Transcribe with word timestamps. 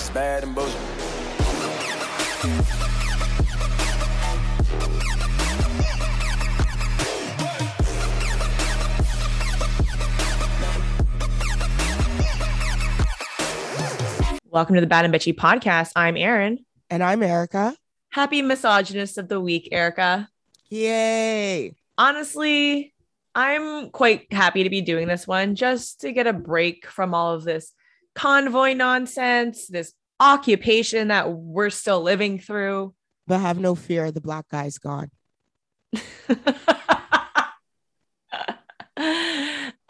It's 0.00 0.10
bad 0.10 0.44
and 0.44 0.54
bullshit. 0.54 0.76
Welcome 14.48 14.76
to 14.76 14.80
the 14.80 14.86
Bad 14.86 15.04
and 15.04 15.12
Bitchy 15.12 15.34
podcast. 15.34 15.90
I'm 15.96 16.16
Erin. 16.16 16.64
And 16.88 17.02
I'm 17.02 17.24
Erica. 17.24 17.76
Happy 18.10 18.40
misogynist 18.40 19.18
of 19.18 19.28
the 19.28 19.40
week, 19.40 19.68
Erica. 19.72 20.28
Yay. 20.68 21.74
Honestly, 21.98 22.94
I'm 23.34 23.90
quite 23.90 24.32
happy 24.32 24.62
to 24.62 24.70
be 24.70 24.80
doing 24.80 25.08
this 25.08 25.26
one 25.26 25.56
just 25.56 26.02
to 26.02 26.12
get 26.12 26.28
a 26.28 26.32
break 26.32 26.86
from 26.86 27.14
all 27.14 27.34
of 27.34 27.42
this 27.42 27.72
convoy 28.18 28.74
nonsense, 28.74 29.68
this 29.68 29.92
occupation 30.20 31.08
that 31.08 31.30
we're 31.30 31.70
still 31.70 32.02
living 32.02 32.38
through. 32.38 32.94
But 33.26 33.38
have 33.38 33.58
no 33.58 33.74
fear, 33.74 34.10
the 34.10 34.20
black 34.20 34.48
guy's 34.48 34.78
gone. 34.78 35.10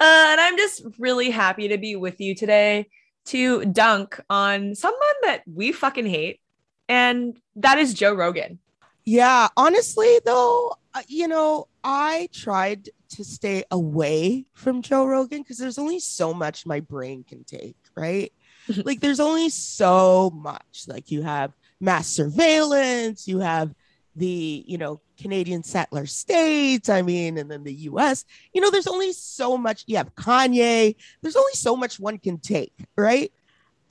Uh, 0.00 0.30
and 0.30 0.40
I'm 0.40 0.56
just 0.56 0.82
really 0.98 1.30
happy 1.30 1.68
to 1.68 1.78
be 1.78 1.96
with 1.96 2.20
you 2.20 2.34
today 2.34 2.88
to 3.26 3.64
dunk 3.64 4.20
on 4.30 4.74
someone 4.76 5.00
that 5.22 5.42
we 5.52 5.72
fucking 5.72 6.06
hate, 6.06 6.40
and 6.88 7.36
that 7.56 7.78
is 7.78 7.94
Joe 7.94 8.14
Rogan. 8.14 8.60
Yeah, 9.04 9.48
honestly, 9.56 10.20
though, 10.24 10.74
uh, 10.94 11.02
you 11.08 11.26
know, 11.26 11.66
I 11.82 12.28
tried 12.32 12.90
to 13.10 13.24
stay 13.24 13.64
away 13.70 14.44
from 14.52 14.82
Joe 14.82 15.04
Rogan 15.04 15.42
because 15.42 15.58
there's 15.58 15.78
only 15.78 15.98
so 15.98 16.32
much 16.32 16.66
my 16.66 16.80
brain 16.80 17.24
can 17.24 17.42
take, 17.42 17.76
right? 17.98 18.32
Mm-hmm. 18.68 18.82
like, 18.84 19.00
there's 19.00 19.20
only 19.20 19.48
so 19.48 20.30
much. 20.34 20.84
Like, 20.86 21.10
you 21.10 21.22
have 21.22 21.52
mass 21.80 22.06
surveillance, 22.08 23.26
you 23.26 23.40
have 23.40 23.74
the, 24.14 24.64
you 24.66 24.78
know, 24.78 25.00
Canadian 25.18 25.62
settler 25.62 26.06
states, 26.06 26.88
I 26.88 27.02
mean, 27.02 27.38
and 27.38 27.50
then 27.50 27.64
the 27.64 27.74
US. 27.74 28.24
You 28.52 28.60
know, 28.60 28.70
there's 28.70 28.86
only 28.86 29.12
so 29.12 29.56
much. 29.56 29.84
You 29.86 29.96
have 29.96 30.14
Kanye, 30.14 30.96
there's 31.22 31.36
only 31.36 31.52
so 31.54 31.76
much 31.76 31.98
one 31.98 32.18
can 32.18 32.38
take, 32.38 32.74
right? 32.96 33.32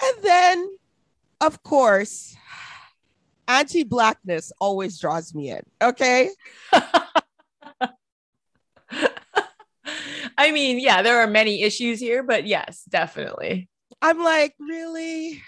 And 0.01 0.23
then, 0.23 0.69
of 1.41 1.63
course, 1.63 2.35
anti 3.47 3.83
blackness 3.83 4.51
always 4.59 4.99
draws 4.99 5.33
me 5.33 5.51
in. 5.51 5.61
Okay. 5.81 6.29
I 10.39 10.51
mean, 10.51 10.79
yeah, 10.79 11.01
there 11.01 11.19
are 11.19 11.27
many 11.27 11.63
issues 11.63 11.99
here, 11.99 12.21
but 12.21 12.45
yes, 12.45 12.83
definitely. 12.87 13.69
I'm 14.01 14.23
like, 14.23 14.53
really? 14.59 15.41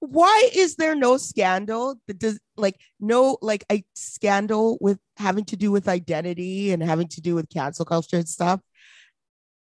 Why 0.00 0.50
is 0.54 0.76
there 0.76 0.94
no 0.94 1.16
scandal 1.16 1.96
that 2.06 2.18
does 2.18 2.38
like 2.56 2.78
no 3.00 3.38
like 3.40 3.64
a 3.72 3.84
scandal 3.94 4.76
with 4.80 4.98
having 5.16 5.44
to 5.46 5.56
do 5.56 5.70
with 5.70 5.88
identity 5.88 6.72
and 6.72 6.82
having 6.82 7.08
to 7.08 7.20
do 7.20 7.34
with 7.34 7.48
cancel 7.48 7.84
culture 7.84 8.16
and 8.16 8.28
stuff 8.28 8.60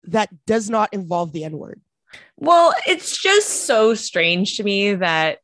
that 0.06 0.30
does 0.46 0.70
not 0.70 0.94
involve 0.94 1.32
the 1.32 1.44
N 1.44 1.58
word? 1.58 1.82
Well, 2.38 2.74
it's 2.88 3.22
just 3.22 3.66
so 3.66 3.94
strange 3.94 4.58
to 4.58 4.64
me 4.64 4.96
that 4.96 5.40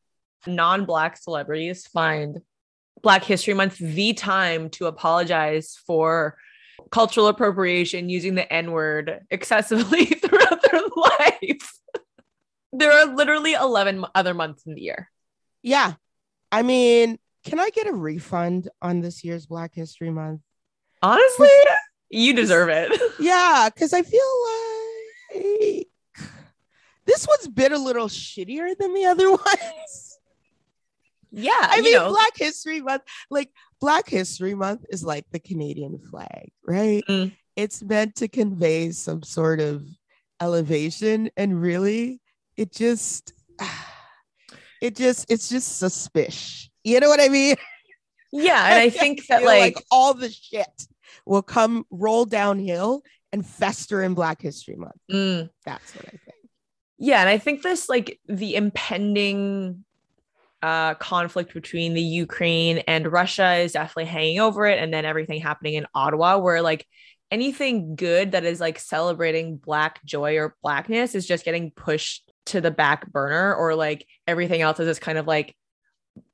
non 0.48 0.86
Black 0.86 1.18
celebrities 1.18 1.86
find 1.88 2.40
Black 3.02 3.24
History 3.24 3.54
Month 3.54 3.78
the 3.78 4.14
time 4.14 4.70
to 4.72 4.88
apologize 4.88 5.78
for 5.86 6.38
cultural 6.92 7.28
appropriation 7.28 8.09
using 8.09 8.36
the 8.36 8.52
N 8.52 8.72
word 8.72 9.20
excessively 9.30 10.06
throughout 10.06 10.62
their 10.64 10.82
life. 10.96 11.81
There 12.73 12.91
are 12.91 13.05
literally 13.05 13.53
11 13.53 14.05
other 14.16 14.33
months 14.33 14.66
in 14.66 14.75
the 14.75 14.81
year. 14.81 15.09
Yeah. 15.61 15.94
I 16.52 16.61
mean, 16.64 17.17
can 17.45 17.59
I 17.59 17.69
get 17.69 17.88
a 17.88 17.94
refund 17.94 18.69
on 18.81 19.02
this 19.02 19.23
year's 19.23 19.45
Black 19.45 19.73
History 19.73 20.09
Month? 20.09 20.41
Honestly, 21.02 21.50
you 22.09 22.34
deserve 22.34 22.69
it. 22.69 22.91
Yeah, 23.19 23.69
because 23.73 23.94
I 23.94 24.01
feel 24.01 24.22
like 25.34 25.88
this 27.06 27.28
one's 27.28 27.47
been 27.47 27.73
a 27.73 27.78
little 27.78 28.07
shittier 28.07 28.75
than 28.78 28.94
the 28.94 29.06
other 29.06 29.29
ones. 29.31 30.19
Yeah. 31.31 31.51
I 31.53 31.78
you 31.78 31.84
mean, 31.84 31.94
know, 31.94 32.09
Black 32.09 32.35
History 32.35 32.81
Month, 32.81 33.03
like 33.29 33.50
Black 33.79 34.09
History 34.09 34.56
Month 34.56 34.85
is 34.90 35.03
like 35.03 35.25
the 35.31 35.40
Canadian 35.40 36.00
flag, 36.00 36.51
right? 36.66 37.03
Mm. 37.07 37.35
It's 37.56 37.84
meant 37.84 38.16
to 38.16 38.28
convey 38.28 38.91
some 38.91 39.23
sort 39.23 39.59
of 39.59 39.84
elevation, 40.40 41.29
and 41.38 41.62
really, 41.62 42.21
it 42.57 42.72
just, 42.72 43.34
it 44.81 44.95
just, 44.95 45.31
it's 45.31 45.50
just 45.50 45.78
suspicious. 45.79 46.69
You 46.84 47.00
know 47.00 47.09
what 47.09 47.22
I 47.22 47.29
mean? 47.29 47.56
yeah. 48.31 48.66
And 48.67 48.79
I 48.79 48.89
think 48.91 49.25
that 49.28 49.39
feel 49.39 49.47
like, 49.47 49.84
all 49.91 50.13
the 50.13 50.29
shit 50.29 50.88
will 51.25 51.44
come 51.44 51.85
roll 51.91 52.25
downhill 52.25 53.03
and 53.31 53.45
fester 53.45 54.01
in 54.03 54.13
Black 54.13 54.41
History 54.41 54.75
Month. 54.75 54.95
mm, 55.11 55.50
That's 55.66 55.95
what 55.95 56.06
I 56.06 56.11
think. 56.11 56.50
yeah. 56.97 57.22
And 57.22 57.29
I 57.29 57.38
think 57.38 57.61
this, 57.61 57.88
like, 57.88 58.19
the 58.28 58.56
impending 58.56 59.85
uh, 60.63 60.94
conflict 60.95 61.53
between 61.53 61.94
the 61.94 62.01
Ukraine 62.01 62.79
and 62.79 63.11
Russia 63.11 63.56
is 63.56 63.72
definitely 63.72 64.06
hanging 64.06 64.40
over 64.40 64.66
it. 64.67 64.78
And 64.79 64.94
then 64.94 65.06
everything 65.06 65.41
happening 65.41 65.73
in 65.75 65.88
Ottawa, 65.95 66.38
where 66.38 66.61
like 66.61 66.85
anything 67.31 67.95
good 67.95 68.34
that 68.34 68.44
is 68.44 68.59
like 68.59 68.78
celebrating 68.78 69.57
Black 69.57 70.03
joy 70.06 70.38
or 70.38 70.56
Blackness 70.61 71.16
is 71.16 71.25
just 71.25 71.45
getting 71.45 71.72
pushed 71.72 72.31
to 72.47 72.62
the 72.62 72.72
back 72.72 73.12
burner, 73.12 73.56
or 73.56 73.75
like 73.75 74.06
everything 74.28 74.62
else 74.62 74.79
is 74.79 74.88
just 74.88 75.02
kind 75.02 75.18
of 75.18 75.28
like 75.28 75.56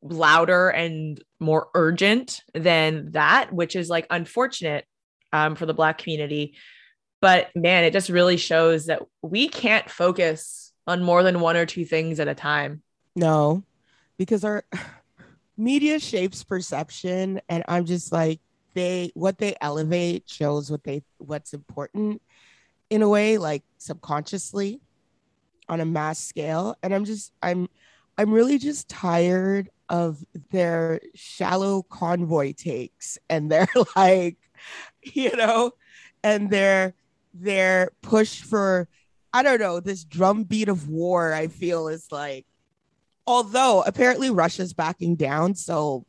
louder 0.02 0.70
and 0.70 1.22
more 1.40 1.68
urgent 1.74 2.42
than 2.54 3.12
that, 3.12 3.52
which 3.54 3.76
is 3.76 3.90
like 3.90 4.08
unfortunate 4.10 4.86
um, 5.34 5.56
for 5.56 5.66
the 5.66 5.74
Black 5.74 5.98
community. 5.98 6.56
But 7.22 7.50
man, 7.56 7.84
it 7.84 7.94
just 7.94 8.10
really 8.10 8.38
shows 8.38 8.86
that 8.86 9.02
we 9.22 9.50
can't 9.50 9.90
focus 9.90 10.72
on 10.86 11.04
more 11.04 11.24
than 11.24 11.40
one 11.40 11.58
or 11.58 11.66
two 11.66 11.86
things 11.86 12.20
at 12.20 12.28
a 12.28 12.36
time. 12.36 12.82
No, 13.16 13.64
because 14.18 14.44
our 14.44 14.64
media 15.58 16.00
shapes 16.00 16.44
perception, 16.44 17.42
and 17.50 17.64
I'm 17.68 17.86
just 17.86 18.12
like 18.12 18.40
they 18.74 19.12
what 19.16 19.40
they 19.40 19.56
elevate 19.60 20.24
shows 20.28 20.70
what 20.70 20.84
they 20.84 21.04
what's 21.18 21.54
important 21.54 22.22
in 22.90 23.02
a 23.02 23.10
way, 23.10 23.38
like 23.38 23.64
subconsciously 23.78 24.80
on 25.70 25.80
a 25.82 25.86
mass 25.86 26.20
scale. 26.20 26.76
And 26.84 26.94
I'm 26.94 27.06
just 27.06 27.32
I'm 27.42 27.68
I'm 28.18 28.32
really 28.32 28.58
just 28.58 28.90
tired 28.90 29.70
of 29.90 30.24
their 30.52 31.00
shallow 31.16 31.84
convoy 31.84 32.54
takes 32.54 33.18
and 33.30 33.50
their 33.52 33.68
like, 33.96 34.38
you 35.02 35.36
know, 35.36 35.72
and 36.24 36.50
their 36.50 36.94
their 37.34 37.92
push 38.02 38.42
for 38.42 38.88
I 39.34 39.44
don't 39.44 39.60
know, 39.60 39.80
this 39.80 40.04
drumbeat 40.04 40.70
of 40.70 40.90
war, 40.90 41.34
I 41.34 41.48
feel 41.48 41.88
is 41.88 42.08
like 42.12 42.46
although 43.26 43.84
apparently 43.86 44.30
Russia's 44.30 44.74
backing 44.74 45.16
down. 45.16 45.56
So 45.56 46.06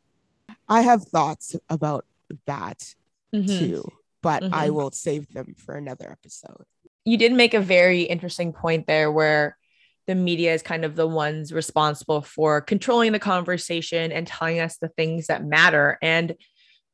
I 0.67 0.81
have 0.81 1.03
thoughts 1.03 1.55
about 1.69 2.05
that 2.45 2.95
Mhm. 3.33 3.57
too, 3.57 3.83
but 4.21 4.43
I 4.51 4.69
Mhm. 4.69 4.73
will 4.73 4.91
save 4.91 5.27
them 5.33 5.55
for 5.57 5.75
another 5.75 6.11
episode. 6.11 6.65
You 7.09 7.17
did 7.17 7.33
make 7.33 7.55
a 7.55 7.59
very 7.59 8.03
interesting 8.03 8.53
point 8.53 8.85
there 8.85 9.11
where 9.11 9.57
the 10.05 10.13
media 10.13 10.53
is 10.53 10.61
kind 10.61 10.85
of 10.85 10.95
the 10.95 11.07
ones 11.07 11.51
responsible 11.51 12.21
for 12.21 12.61
controlling 12.61 13.13
the 13.13 13.19
conversation 13.19 14.11
and 14.11 14.27
telling 14.27 14.59
us 14.59 14.77
the 14.77 14.89
things 14.89 15.25
that 15.25 15.43
matter. 15.43 15.97
And 16.03 16.35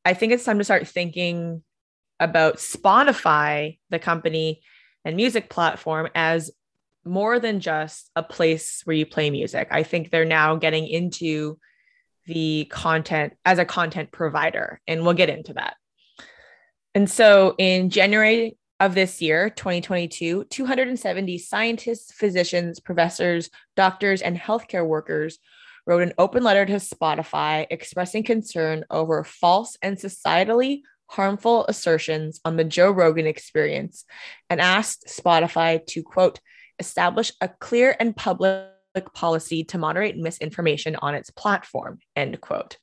I 0.06 0.14
think 0.14 0.32
it's 0.32 0.46
time 0.46 0.60
to 0.60 0.64
start 0.64 0.88
thinking 0.88 1.64
about 2.18 2.60
Spotify, 2.60 3.78
the 3.90 4.00
company 4.00 4.62
and 5.04 5.18
music 5.18 5.50
platform, 5.50 6.08
as 6.16 6.50
more 7.04 7.38
than 7.38 7.60
just 7.60 8.10
a 8.16 8.24
place 8.24 8.84
where 8.86 8.96
you 8.96 9.06
play 9.06 9.30
music. 9.30 9.68
I 9.70 9.84
think 9.84 10.12
they're 10.12 10.24
now 10.24 10.56
getting 10.56 10.88
into 10.88 11.60
the 12.26 12.68
content 12.72 13.34
as 13.44 13.60
a 13.60 13.66
content 13.66 14.14
provider, 14.14 14.80
and 14.88 15.04
we'll 15.04 15.14
get 15.14 15.30
into 15.30 15.56
that. 15.56 15.76
And 16.94 17.10
so 17.10 17.56
in 17.58 17.90
January 17.90 18.58
of 18.80 18.94
this 18.94 19.22
year, 19.22 19.50
2022, 19.50 20.46
270 20.46 21.38
scientists, 21.38 22.12
physicians, 22.12 22.80
professors, 22.80 23.50
doctors, 23.76 24.22
and 24.22 24.38
healthcare 24.38 24.86
workers 24.86 25.40
wrote 25.88 26.02
an 26.02 26.14
open 26.18 26.44
letter 26.44 26.66
to 26.66 26.74
Spotify 26.74 27.68
expressing 27.70 28.24
concern 28.24 28.84
over 28.90 29.24
false 29.24 29.78
and 29.82 29.98
societally 29.98 30.82
harmful 31.08 31.66
assertions 31.68 32.42
on 32.44 32.58
the 32.58 32.64
Joe 32.64 32.92
Rogan 32.92 33.28
experience 33.28 34.06
and 34.50 34.60
asked 34.60 35.08
Spotify 35.08 35.86
to, 35.88 36.04
quote, 36.04 36.40
establish 36.80 37.32
a 37.42 37.48
clear 37.48 37.96
and 38.00 38.16
public 38.16 38.72
policy 39.14 39.64
to 39.66 39.78
moderate 39.78 40.18
misinformation 40.18 40.96
on 40.98 41.16
its 41.16 41.30
platform, 41.30 42.00
end 42.16 42.42
quote. 42.42 42.78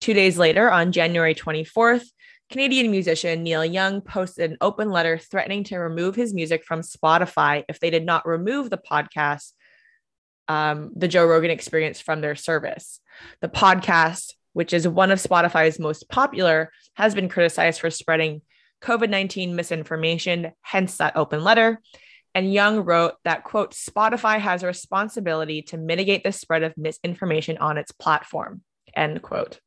Two 0.00 0.14
days 0.14 0.38
later, 0.38 0.70
on 0.70 0.92
January 0.92 1.34
24th, 1.34 2.06
Canadian 2.50 2.90
musician 2.90 3.42
Neil 3.42 3.64
Young 3.64 4.00
posted 4.00 4.50
an 4.50 4.56
open 4.60 4.90
letter 4.90 5.18
threatening 5.18 5.64
to 5.64 5.78
remove 5.78 6.14
his 6.14 6.32
music 6.32 6.64
from 6.64 6.80
Spotify 6.80 7.64
if 7.68 7.80
they 7.80 7.90
did 7.90 8.04
not 8.04 8.26
remove 8.26 8.70
the 8.70 8.78
podcast 8.78 9.52
um, 10.48 10.92
the 10.94 11.08
Joe 11.08 11.26
Rogan 11.26 11.50
experience 11.50 12.00
from 12.00 12.20
their 12.20 12.36
service. 12.36 13.00
The 13.40 13.48
podcast, 13.48 14.32
which 14.52 14.72
is 14.72 14.86
one 14.86 15.10
of 15.10 15.18
Spotify's 15.18 15.78
most 15.78 16.08
popular, 16.08 16.70
has 16.94 17.14
been 17.14 17.28
criticized 17.28 17.80
for 17.80 17.90
spreading 17.90 18.42
COVID 18.82 19.10
19 19.10 19.56
misinformation, 19.56 20.52
hence 20.62 20.98
that 20.98 21.16
open 21.16 21.42
letter. 21.42 21.80
And 22.34 22.52
Young 22.52 22.80
wrote 22.80 23.14
that, 23.24 23.44
quote, 23.44 23.72
Spotify 23.72 24.38
has 24.38 24.62
a 24.62 24.66
responsibility 24.66 25.62
to 25.62 25.78
mitigate 25.78 26.22
the 26.22 26.32
spread 26.32 26.62
of 26.62 26.76
misinformation 26.76 27.56
on 27.58 27.78
its 27.78 27.92
platform, 27.92 28.60
end 28.94 29.22
quote. 29.22 29.58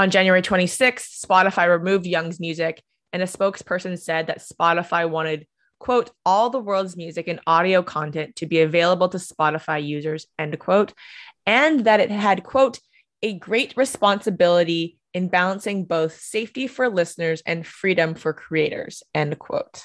On 0.00 0.08
January 0.08 0.40
26th, 0.40 1.22
Spotify 1.22 1.68
removed 1.68 2.06
Young's 2.06 2.40
music, 2.40 2.82
and 3.12 3.22
a 3.22 3.26
spokesperson 3.26 3.98
said 3.98 4.28
that 4.28 4.40
Spotify 4.40 5.06
wanted, 5.06 5.46
quote, 5.78 6.10
all 6.24 6.48
the 6.48 6.58
world's 6.58 6.96
music 6.96 7.28
and 7.28 7.38
audio 7.46 7.82
content 7.82 8.34
to 8.36 8.46
be 8.46 8.62
available 8.62 9.10
to 9.10 9.18
Spotify 9.18 9.86
users, 9.86 10.24
end 10.38 10.58
quote, 10.58 10.94
and 11.44 11.84
that 11.84 12.00
it 12.00 12.10
had, 12.10 12.44
quote, 12.44 12.78
a 13.22 13.34
great 13.34 13.76
responsibility 13.76 14.96
in 15.12 15.28
balancing 15.28 15.84
both 15.84 16.18
safety 16.18 16.66
for 16.66 16.88
listeners 16.88 17.42
and 17.44 17.66
freedom 17.66 18.14
for 18.14 18.32
creators, 18.32 19.02
end 19.14 19.38
quote. 19.38 19.82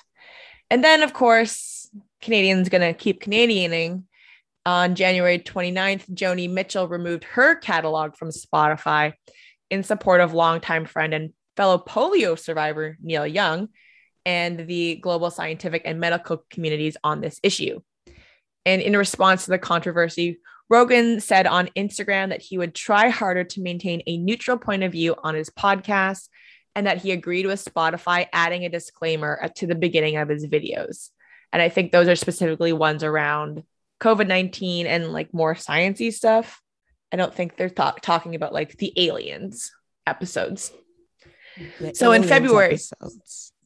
And 0.72 0.82
then, 0.82 1.04
of 1.04 1.12
course, 1.12 1.90
Canadians 2.22 2.70
going 2.70 2.84
to 2.84 2.98
keep 2.98 3.20
Canadianing. 3.20 4.06
On 4.66 4.96
January 4.96 5.40
29th, 5.40 6.10
Joni 6.10 6.50
Mitchell 6.50 6.88
removed 6.88 7.26
her 7.26 7.56
catalog 7.56 8.16
from 8.16 8.30
Spotify 8.30 9.12
in 9.70 9.84
support 9.84 10.22
of 10.22 10.34
longtime 10.34 10.86
friend 10.86 11.14
and 11.14 11.34
fellow 11.56 11.78
polio 11.78 12.38
survivor 12.38 12.98
Neil 13.02 13.26
Young 13.26 13.70
and 14.26 14.68
the 14.68 14.96
global 14.96 15.30
scientific 15.30 15.84
and 15.86 16.00
medical 16.00 16.44
communities 16.50 16.98
on 17.04 17.22
this 17.22 17.40
issue. 17.44 17.80
And 18.66 18.82
in 18.82 18.98
response 18.98 19.46
to 19.46 19.52
the 19.52 19.60
controversy, 19.60 20.40
Rogan 20.70 21.20
said 21.20 21.46
on 21.46 21.70
Instagram 21.78 22.30
that 22.30 22.42
he 22.42 22.58
would 22.58 22.74
try 22.74 23.10
harder 23.10 23.44
to 23.44 23.62
maintain 23.62 24.02
a 24.08 24.18
neutral 24.18 24.58
point 24.58 24.84
of 24.84 24.92
view 24.92 25.16
on 25.24 25.36
his 25.36 25.52
podcast 25.52 26.28
and 26.76 26.88
that 26.88 27.02
he 27.02 27.12
agreed 27.12 27.46
with 27.46 27.64
Spotify 27.64 28.28
adding 28.34 28.66
a 28.66 28.70
disclaimer 28.70 29.50
to 29.56 29.68
the 29.68 29.76
beginning 29.76 30.18
of 30.18 30.28
his 30.28 30.48
videos. 30.48 31.10
And 31.54 31.62
I 31.62 31.70
think 31.70 31.92
those 31.92 32.08
are 32.08 32.16
specifically 32.16 32.74
ones 32.74 33.04
around 33.04 33.64
COVID 34.02 34.28
19 34.28 34.88
and 34.88 35.14
like 35.14 35.34
more 35.34 35.54
sciencey 35.54 36.12
stuff. 36.12 36.62
I 37.12 37.18
don't 37.18 37.34
think 37.34 37.56
they're 37.56 37.70
talk- 37.70 38.02
talking 38.02 38.36
about 38.36 38.54
like 38.54 38.78
the 38.78 38.94
aliens 38.98 39.72
episodes. 40.06 40.72
The 41.80 41.96
so 41.96 42.08
aliens 42.08 42.26
in 42.26 42.30
February. 42.30 42.78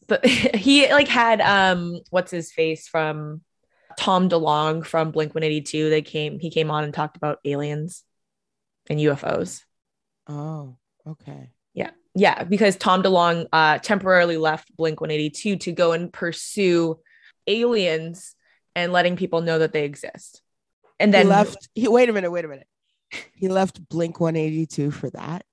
The, 0.07 0.19
he 0.55 0.91
like 0.91 1.07
had 1.07 1.41
um 1.41 1.99
what's 2.09 2.31
his 2.31 2.51
face 2.51 2.87
from 2.87 3.41
Tom 3.99 4.29
DeLonge 4.29 4.85
from 4.85 5.11
Blink 5.11 5.35
182. 5.35 5.89
They 5.89 6.01
came, 6.01 6.39
he 6.39 6.49
came 6.49 6.71
on 6.71 6.85
and 6.85 6.93
talked 6.93 7.17
about 7.17 7.39
aliens 7.43 8.03
and 8.89 8.97
UFOs. 8.97 9.63
Oh, 10.25 10.77
okay. 11.05 11.51
Yeah. 11.73 11.91
Yeah. 12.15 12.45
Because 12.45 12.77
Tom 12.77 13.03
DeLonge 13.03 13.47
uh, 13.51 13.79
temporarily 13.79 14.37
left 14.37 14.75
Blink 14.77 15.01
182 15.01 15.57
to 15.57 15.71
go 15.73 15.91
and 15.91 16.13
pursue 16.13 16.99
aliens 17.45 18.35
and 18.73 18.93
letting 18.93 19.17
people 19.17 19.41
know 19.41 19.59
that 19.59 19.73
they 19.73 19.83
exist. 19.83 20.41
And 20.97 21.13
then 21.13 21.25
he 21.25 21.29
left. 21.29 21.69
He, 21.75 21.87
wait 21.89 22.07
a 22.07 22.13
minute. 22.13 22.31
Wait 22.31 22.45
a 22.45 22.47
minute. 22.47 22.67
He 23.33 23.47
left 23.47 23.87
Blink 23.89 24.19
182 24.19 24.91
for 24.91 25.09
that. 25.11 25.43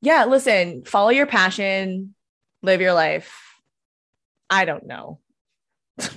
Yeah. 0.00 0.24
Listen, 0.24 0.84
follow 0.84 1.10
your 1.10 1.26
passion, 1.26 2.14
live 2.62 2.80
your 2.80 2.94
life. 2.94 3.34
I 4.48 4.64
don't 4.64 4.86
know. 4.86 5.20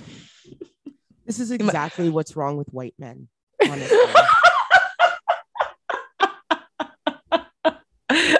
This 1.26 1.40
is 1.40 1.50
exactly 1.50 2.10
what's 2.10 2.36
wrong 2.36 2.56
with 2.56 2.68
white 2.68 2.94
men. 2.98 3.28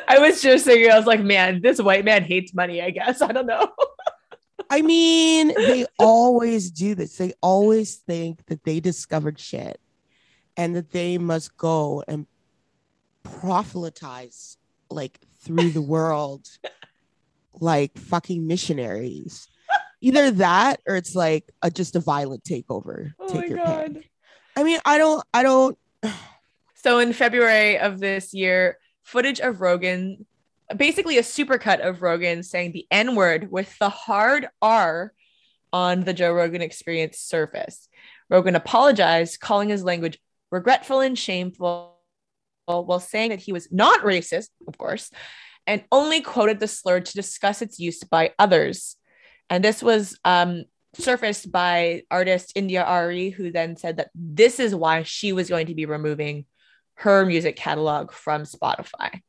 I 0.06 0.18
was 0.18 0.42
just 0.42 0.66
thinking, 0.66 0.90
I 0.90 0.96
was 0.96 1.06
like, 1.06 1.22
man, 1.22 1.62
this 1.62 1.80
white 1.80 2.04
man 2.04 2.24
hates 2.24 2.52
money, 2.54 2.82
I 2.82 2.90
guess. 2.90 3.22
I 3.22 3.32
don't 3.32 3.46
know. 3.46 3.68
I 4.70 4.82
mean, 4.82 5.48
they 5.48 5.86
always 5.98 6.70
do 6.70 6.94
this. 6.94 7.16
They 7.16 7.32
always 7.42 7.96
think 7.96 8.44
that 8.46 8.64
they 8.64 8.80
discovered 8.80 9.38
shit 9.38 9.80
and 10.56 10.76
that 10.76 10.90
they 10.90 11.18
must 11.18 11.56
go 11.56 12.04
and 12.06 12.26
proselytize 13.22 14.56
like 14.90 15.18
through 15.40 15.70
the 15.70 15.82
world 15.82 16.46
like 17.60 17.96
fucking 17.98 18.46
missionaries 18.46 19.48
either 20.04 20.30
that 20.32 20.80
or 20.86 20.96
it's 20.96 21.14
like 21.14 21.50
a, 21.62 21.70
just 21.70 21.96
a 21.96 22.00
violent 22.00 22.44
takeover. 22.44 23.14
Oh 23.18 23.28
Take 23.28 23.48
your 23.48 23.58
God. 23.58 23.94
pick. 23.94 24.10
I 24.54 24.62
mean, 24.62 24.78
I 24.84 24.98
don't, 24.98 25.24
I 25.32 25.42
don't. 25.42 25.78
so 26.74 26.98
in 26.98 27.14
February 27.14 27.78
of 27.78 28.00
this 28.00 28.34
year, 28.34 28.76
footage 29.02 29.40
of 29.40 29.62
Rogan, 29.62 30.26
basically 30.76 31.16
a 31.16 31.22
supercut 31.22 31.80
of 31.80 32.02
Rogan 32.02 32.42
saying 32.42 32.72
the 32.72 32.86
N 32.90 33.14
word 33.14 33.50
with 33.50 33.78
the 33.78 33.88
hard 33.88 34.48
R 34.60 35.14
on 35.72 36.04
the 36.04 36.12
Joe 36.12 36.34
Rogan 36.34 36.60
experience 36.60 37.18
surface. 37.18 37.88
Rogan 38.28 38.56
apologized, 38.56 39.40
calling 39.40 39.70
his 39.70 39.84
language 39.84 40.18
regretful 40.54 41.00
and 41.00 41.18
shameful 41.18 41.98
while 42.66 43.00
saying 43.00 43.30
that 43.30 43.40
he 43.40 43.52
was 43.52 43.70
not 43.70 44.00
racist, 44.00 44.48
of 44.66 44.78
course, 44.78 45.10
and 45.66 45.84
only 45.90 46.20
quoted 46.20 46.60
the 46.60 46.68
slur 46.68 47.00
to 47.00 47.12
discuss 47.12 47.60
its 47.60 47.78
use 47.78 48.02
by 48.04 48.32
others. 48.38 48.96
And 49.50 49.62
this 49.62 49.82
was 49.82 50.18
um, 50.24 50.64
surfaced 50.94 51.50
by 51.50 52.02
artist 52.10 52.52
India.Arie, 52.54 53.30
who 53.30 53.50
then 53.50 53.76
said 53.76 53.98
that 53.98 54.10
this 54.14 54.60
is 54.60 54.74
why 54.74 55.02
she 55.02 55.32
was 55.32 55.48
going 55.48 55.66
to 55.66 55.74
be 55.74 55.86
removing 55.86 56.46
her 56.94 57.26
music 57.26 57.56
catalog 57.56 58.12
from 58.12 58.44
Spotify. 58.44 59.20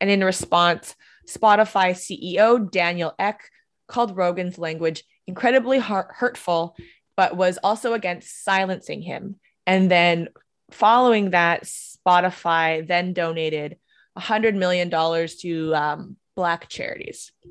And 0.00 0.10
in 0.10 0.24
response, 0.24 0.96
Spotify 1.28 1.92
CEO 1.92 2.70
Daniel 2.70 3.14
Ek 3.18 3.40
called 3.86 4.16
Rogan's 4.16 4.58
language 4.58 5.04
incredibly 5.26 5.78
hurtful, 5.78 6.76
but 7.16 7.36
was 7.36 7.58
also 7.62 7.92
against 7.92 8.42
silencing 8.42 9.02
him. 9.02 9.36
And 9.66 9.90
then 9.90 10.28
following 10.70 11.30
that, 11.30 11.64
Spotify 11.64 12.86
then 12.86 13.12
donated 13.12 13.76
$100 14.18 14.54
million 14.54 14.90
to 14.90 15.74
um, 15.74 16.16
Black 16.36 16.68
charities. 16.68 17.32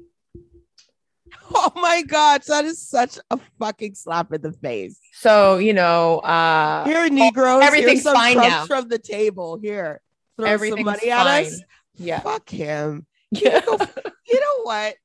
Oh 1.51 1.71
my 1.75 2.03
god, 2.03 2.43
that 2.47 2.65
is 2.65 2.79
such 2.79 3.17
a 3.31 3.39
fucking 3.57 3.95
slap 3.95 4.31
in 4.33 4.41
the 4.41 4.51
face. 4.51 4.99
So, 5.13 5.57
you 5.57 5.73
know, 5.73 6.19
uh 6.19 6.85
here 6.85 7.09
Negroes, 7.09 7.63
everything's 7.63 8.03
fine 8.03 8.37
now. 8.37 8.65
from 8.65 8.87
the 8.87 8.99
table. 8.99 9.57
Here, 9.59 9.99
throw 10.37 10.57
some 10.57 10.83
money 10.83 11.09
at 11.09 11.25
us. 11.25 11.61
Yeah. 11.95 12.19
Fuck 12.19 12.49
him. 12.49 13.05
Yeah. 13.31 13.61
You 13.69 13.77
know, 13.77 13.87
you 14.27 14.39
know 14.39 14.63
what? 14.63 14.95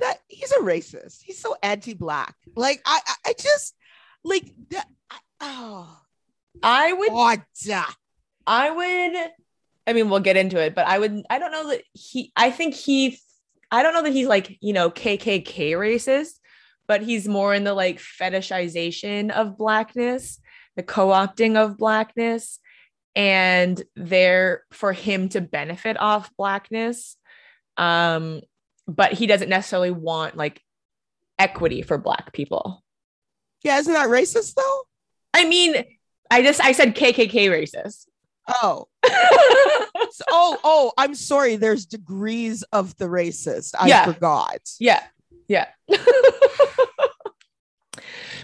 That 0.00 0.18
he's 0.26 0.50
a 0.50 0.58
racist. 0.58 1.22
He's 1.22 1.38
so 1.38 1.54
anti-black. 1.62 2.34
Like 2.56 2.82
I 2.84 3.00
I, 3.06 3.14
I 3.30 3.34
just 3.38 3.74
like 4.24 4.52
that 4.70 4.88
I, 5.10 5.18
oh 5.40 6.01
I 6.62 6.92
would 6.92 7.10
God. 7.66 7.94
I 8.46 8.70
would 8.70 9.30
I 9.86 9.92
mean, 9.92 10.10
we'll 10.10 10.20
get 10.20 10.36
into 10.36 10.60
it, 10.60 10.74
but 10.74 10.86
I 10.86 10.98
would 10.98 11.22
I 11.28 11.38
don't 11.38 11.52
know 11.52 11.68
that 11.70 11.82
he 11.92 12.32
I 12.36 12.50
think 12.50 12.74
he 12.74 13.18
I 13.70 13.82
don't 13.82 13.94
know 13.94 14.02
that 14.02 14.12
he's 14.12 14.28
like, 14.28 14.58
you 14.60 14.72
know, 14.72 14.90
KKK 14.90 15.72
racist, 15.72 16.38
but 16.86 17.02
he's 17.02 17.26
more 17.26 17.54
in 17.54 17.64
the 17.64 17.74
like 17.74 17.98
fetishization 17.98 19.30
of 19.30 19.56
blackness, 19.56 20.40
the 20.76 20.82
co-opting 20.82 21.56
of 21.56 21.78
blackness, 21.78 22.58
and 23.16 23.82
there 23.96 24.64
for 24.72 24.92
him 24.92 25.28
to 25.30 25.40
benefit 25.40 25.98
off 25.98 26.30
blackness. 26.36 27.16
Um, 27.76 28.42
but 28.86 29.12
he 29.12 29.26
doesn't 29.26 29.48
necessarily 29.48 29.90
want 29.90 30.36
like 30.36 30.60
equity 31.38 31.82
for 31.82 31.98
black 31.98 32.32
people. 32.32 32.82
Yeah, 33.64 33.78
isn't 33.78 33.92
that 33.92 34.08
racist 34.08 34.54
though? 34.54 34.82
I 35.34 35.48
mean, 35.48 35.84
I 36.32 36.42
just 36.42 36.62
I 36.62 36.72
said 36.72 36.96
KKK 36.96 37.50
racist. 37.50 38.06
Oh. 38.48 38.88
so, 39.04 40.24
oh, 40.30 40.58
oh, 40.64 40.92
I'm 40.96 41.14
sorry. 41.14 41.56
There's 41.56 41.84
degrees 41.84 42.62
of 42.72 42.96
the 42.96 43.04
racist. 43.04 43.74
I 43.78 43.88
yeah. 43.88 44.06
forgot. 44.06 44.60
Yeah. 44.80 45.02
Yeah. 45.46 45.66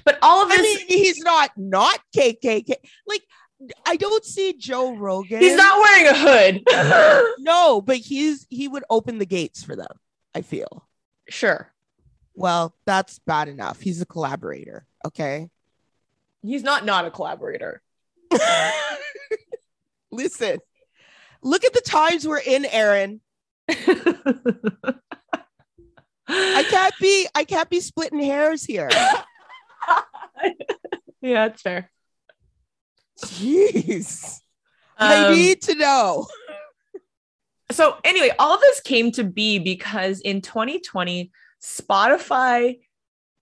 but 0.05 0.19
all 0.21 0.43
of 0.43 0.51
this. 0.51 0.61
I 0.61 0.63
mean, 0.63 0.79
he's 0.87 1.19
not 1.21 1.51
not 1.57 1.99
KKK. 2.15 2.75
Like, 3.07 3.23
I 3.87 3.97
don't 3.97 4.25
see 4.25 4.53
Joe 4.53 4.95
Rogan. 4.95 5.41
He's 5.41 5.57
not 5.57 5.81
wearing 5.81 6.09
a 6.09 6.15
hood. 6.15 7.35
no, 7.39 7.81
but 7.81 7.97
he's 7.97 8.47
he 8.51 8.69
would 8.69 8.85
open 8.91 9.17
the 9.17 9.25
gates 9.25 9.65
for 9.65 9.75
them. 9.75 9.97
I 10.35 10.43
feel. 10.43 10.87
Sure. 11.31 11.73
Well, 12.35 12.75
that's 12.85 13.19
bad 13.21 13.49
enough. 13.49 13.81
He's 13.81 14.03
a 14.03 14.07
collaborator. 14.07 14.85
Okay. 15.07 15.49
He's 16.43 16.63
not 16.63 16.85
not 16.85 17.05
a 17.05 17.11
collaborator. 17.11 17.83
Listen, 20.11 20.59
look 21.43 21.65
at 21.65 21.73
the 21.73 21.81
times 21.81 22.27
we're 22.27 22.39
in, 22.39 22.65
Erin. 22.65 23.21
I 26.29 26.29
can't 26.71 26.95
be 27.01 27.29
I 27.35 27.45
can't 27.45 27.69
be 27.71 27.81
splitting 27.81 28.21
hairs 28.21 28.65
here. 28.65 28.89
yeah, 31.21 31.49
that's 31.49 31.63
fair. 31.63 31.91
Jeez. 33.21 34.39
I 34.97 35.27
Um, 35.27 35.35
need 35.35 35.63
to 35.63 35.75
know. 35.75 36.27
so 37.71 37.97
anyway, 38.05 38.31
all 38.39 38.55
of 38.55 38.61
this 38.61 38.81
came 38.81 39.13
to 39.13 39.25
be 39.25 39.59
because 39.59 40.21
in 40.21 40.41
2020, 40.41 41.31
Spotify 41.63 42.79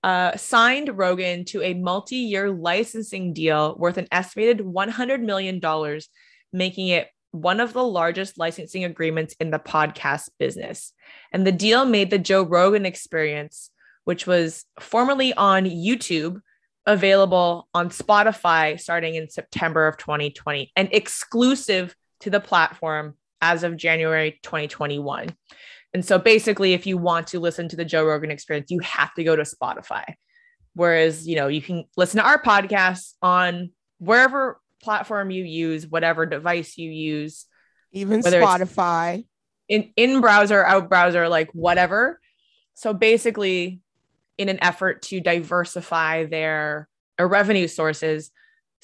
uh, 0.07 0.37
signed 0.37 0.97
Rogan 0.97 1.45
to 1.47 1.61
a 1.63 1.75
multi-year 1.75 2.49
licensing 2.53 3.33
deal 3.33 3.75
worth 3.77 3.99
an 3.99 4.07
estimated 4.13 4.61
100 4.61 5.21
million 5.21 5.59
dollars, 5.59 6.09
making 6.53 6.87
it 6.87 7.09
one 7.33 7.59
of 7.59 7.73
the 7.73 7.83
largest 7.83 8.39
licensing 8.39 8.85
agreements 8.85 9.35
in 9.41 9.51
the 9.51 9.59
podcast 9.59 10.29
business. 10.39 10.93
And 11.33 11.45
the 11.45 11.51
deal 11.51 11.85
made 11.85 12.11
the 12.11 12.21
Joe 12.21 12.45
Rogan 12.45 12.87
Experience, 12.87 13.73
which 14.05 14.29
was 14.29 14.65
formerly 14.79 15.35
on 15.35 15.65
YouTube, 15.65 16.41
available 16.87 17.67
on 17.75 17.91
Spotify 17.91 18.79
starting 18.79 19.17
in 19.17 19.29
September 19.29 19.89
of 19.89 19.97
2020 19.97 20.71
and 20.77 20.89
exclusive 20.93 21.97
to 22.21 22.31
the 22.31 22.39
platform 22.39 23.17
as 23.43 23.65
of 23.65 23.77
January 23.77 24.39
2021. 24.45 25.35
And 25.97 26.05
so 26.05 26.19
basically, 26.19 26.75
if 26.75 26.87
you 26.87 26.99
want 26.99 27.29
to 27.29 27.41
listen 27.41 27.71
to 27.71 27.77
the 27.77 27.83
Joe 27.83 28.05
Rogan 28.05 28.31
experience, 28.31 28.71
you 28.71 28.81
have 28.81 29.15
to 29.15 29.25
go 29.25 29.35
to 29.35 29.45
Spotify. 29.45 30.05
Whereas, 30.75 31.27
you 31.27 31.37
know, 31.37 31.49
you 31.49 31.63
can 31.63 31.87
listen 31.97 32.19
to 32.19 32.27
our 32.27 32.39
podcast 32.39 33.15
on 33.23 33.71
wherever 33.97 34.61
platform 34.83 35.31
you 35.31 35.43
use, 35.43 35.87
whatever 35.87 36.27
device 36.27 36.77
you 36.77 36.91
use, 36.91 37.47
Even 37.93 38.21
Spotify. 38.21 39.25
in, 39.71 39.91
in 39.97 40.21
browser, 40.21 40.63
out 40.63 40.91
browser, 40.91 41.31
like 41.31 41.49
whatever. 41.55 42.21
So 42.75 42.93
basically, 42.93 43.81
in 44.37 44.51
an 44.51 44.63
effort 44.63 45.01
to 45.05 45.23
diversify 45.23 46.27
their, 46.27 46.91
their 47.17 47.27
revenue 47.27 47.69
sources, 47.69 48.31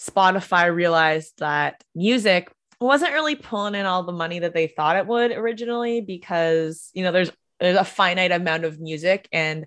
Spotify 0.00 0.74
realized 0.74 1.34
that 1.40 1.84
music 1.94 2.50
wasn't 2.82 3.12
really 3.12 3.34
pulling 3.36 3.74
in 3.74 3.86
all 3.86 4.02
the 4.02 4.12
money 4.12 4.40
that 4.40 4.54
they 4.54 4.66
thought 4.66 4.96
it 4.96 5.06
would 5.06 5.30
originally 5.32 6.00
because 6.00 6.90
you 6.94 7.02
know 7.04 7.12
there's 7.12 7.30
there's 7.60 7.76
a 7.78 7.84
finite 7.84 8.32
amount 8.32 8.64
of 8.64 8.80
music 8.80 9.28
and 9.32 9.66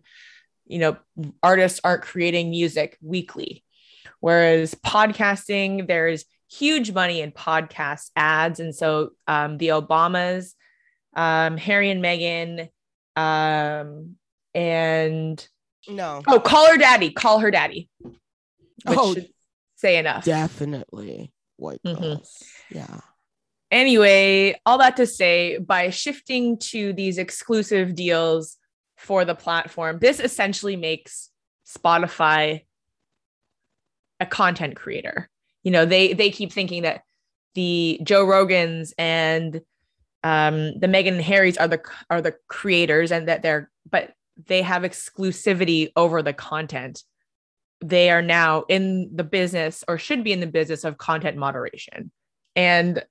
you 0.66 0.80
know 0.80 0.98
artists 1.42 1.80
aren't 1.84 2.02
creating 2.04 2.50
music 2.50 2.98
weekly. 3.02 3.64
Whereas 4.20 4.76
podcasting 4.76 5.88
there's 5.88 6.26
huge 6.52 6.92
money 6.92 7.22
in 7.22 7.32
podcast 7.32 8.10
ads. 8.16 8.60
And 8.60 8.74
so 8.74 9.12
um, 9.28 9.58
the 9.58 9.70
obamas 9.70 10.54
um, 11.16 11.58
harry 11.58 11.90
and 11.90 12.04
meghan 12.04 12.70
um, 13.16 14.16
and 14.54 15.48
No, 15.88 16.22
oh 16.28 16.40
call 16.40 16.68
her 16.70 16.78
daddy 16.78 17.12
call 17.12 17.40
her 17.40 17.52
daddy 17.52 17.90
which 18.86 18.98
Oh. 19.00 19.14
should 19.14 19.30
say 19.76 19.98
enough. 19.98 20.26
definitely 20.26 21.32
white 21.58 21.82
Mhm. 21.86 22.00
girls. 22.02 22.44
Yeah. 22.70 23.00
anyway, 23.72 24.60
all 24.66 24.78
that 24.78 24.96
to 24.98 25.06
say, 25.08 25.58
by 25.58 25.90
shifting 25.90 26.58
to 26.58 26.94
these 26.94 27.18
exclusive 27.18 27.96
deals 27.96 28.58
for 28.98 29.26
the 29.26 29.36
platform, 29.36 30.00
this 30.00 30.20
essentially 30.20 30.76
makes 30.76 31.30
Spotify 31.68 32.64
a 34.20 34.26
content 34.26 34.76
creator. 34.76 35.30
You 35.64 35.72
know, 35.72 35.86
they 35.86 36.14
they 36.14 36.30
keep 36.30 36.54
thinking 36.54 36.84
that 36.84 37.02
the 37.56 38.00
Joe 38.04 38.26
Rogans 38.26 38.94
and 38.98 39.62
um, 40.24 40.80
the 40.80 40.88
Meghan 40.88 41.14
and 41.14 41.22
Harrys 41.22 41.58
are 41.58 41.68
the 41.68 41.82
are 42.10 42.22
the 42.22 42.36
creators, 42.48 43.12
and 43.12 43.28
that 43.28 43.42
they're 43.42 43.70
but 43.90 44.14
they 44.46 44.62
have 44.62 44.84
exclusivity 44.84 45.92
over 45.96 46.22
the 46.22 46.34
content. 46.34 47.04
They 47.82 48.10
are 48.10 48.22
now 48.22 48.64
in 48.70 49.12
the 49.16 49.24
business, 49.24 49.84
or 49.88 49.98
should 49.98 50.24
be 50.24 50.32
in 50.32 50.40
the 50.40 50.48
business 50.48 50.84
of 50.84 50.98
content 50.98 51.38
moderation, 51.38 52.12
and 52.56 53.04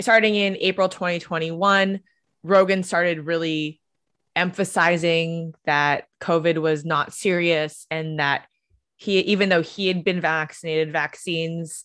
starting 0.00 0.34
in 0.34 0.56
April 0.60 0.88
2021, 0.88 2.00
Rogan 2.42 2.82
started 2.82 3.26
really 3.26 3.80
emphasizing 4.34 5.54
that 5.64 6.04
COVID 6.20 6.58
was 6.58 6.84
not 6.84 7.12
serious 7.12 7.86
and 7.90 8.18
that 8.18 8.46
he, 8.96 9.18
even 9.20 9.48
though 9.48 9.62
he 9.62 9.88
had 9.88 10.04
been 10.04 10.20
vaccinated, 10.20 10.92
vaccines 10.92 11.84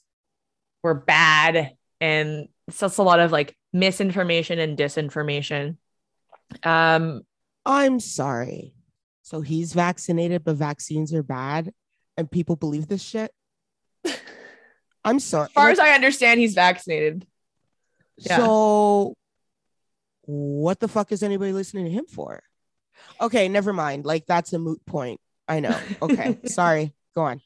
were 0.84 0.94
bad. 0.94 1.72
And 2.02 2.48
it's 2.68 2.80
just 2.80 2.98
a 2.98 3.04
lot 3.04 3.20
of 3.20 3.32
like 3.32 3.56
misinformation 3.74 4.60
and 4.60 4.78
disinformation. 4.78 5.78
Um, 6.64 7.22
I'm 7.66 8.00
sorry. 8.00 8.74
So 9.24 9.42
he's 9.42 9.74
vaccinated, 9.74 10.44
but 10.44 10.56
vaccines 10.56 11.14
are 11.14 11.24
bad, 11.24 11.74
and 12.18 12.30
people 12.30 12.56
believe 12.56 12.88
this 12.88 13.04
shit. 13.04 13.32
I'm 15.04 15.20
sorry. 15.20 15.46
as 15.48 15.52
far 15.54 15.66
Like, 15.66 15.74
as 15.74 15.80
I 15.80 15.90
understand, 15.92 16.40
he's 16.40 16.54
vaccinated. 16.56 17.26
yeah. 18.18 18.38
So 18.38 19.14
what 20.22 20.80
the 20.80 20.88
fuck 20.88 21.12
is 21.12 21.22
anybody 21.22 21.52
listening 21.54 21.86
to 21.86 21.92
him 21.92 22.06
for? 22.10 22.42
Okay, 23.22 23.48
never 23.50 23.72
mind. 23.74 24.06
Like 24.06 24.26
that's 24.26 24.54
a 24.54 24.60
moot 24.60 24.84
point. 24.86 25.20
I 25.48 25.60
know. 25.60 25.78
Okay, 26.02 26.40
sorry. 26.46 26.94
Go 27.14 27.22
on. 27.22 27.42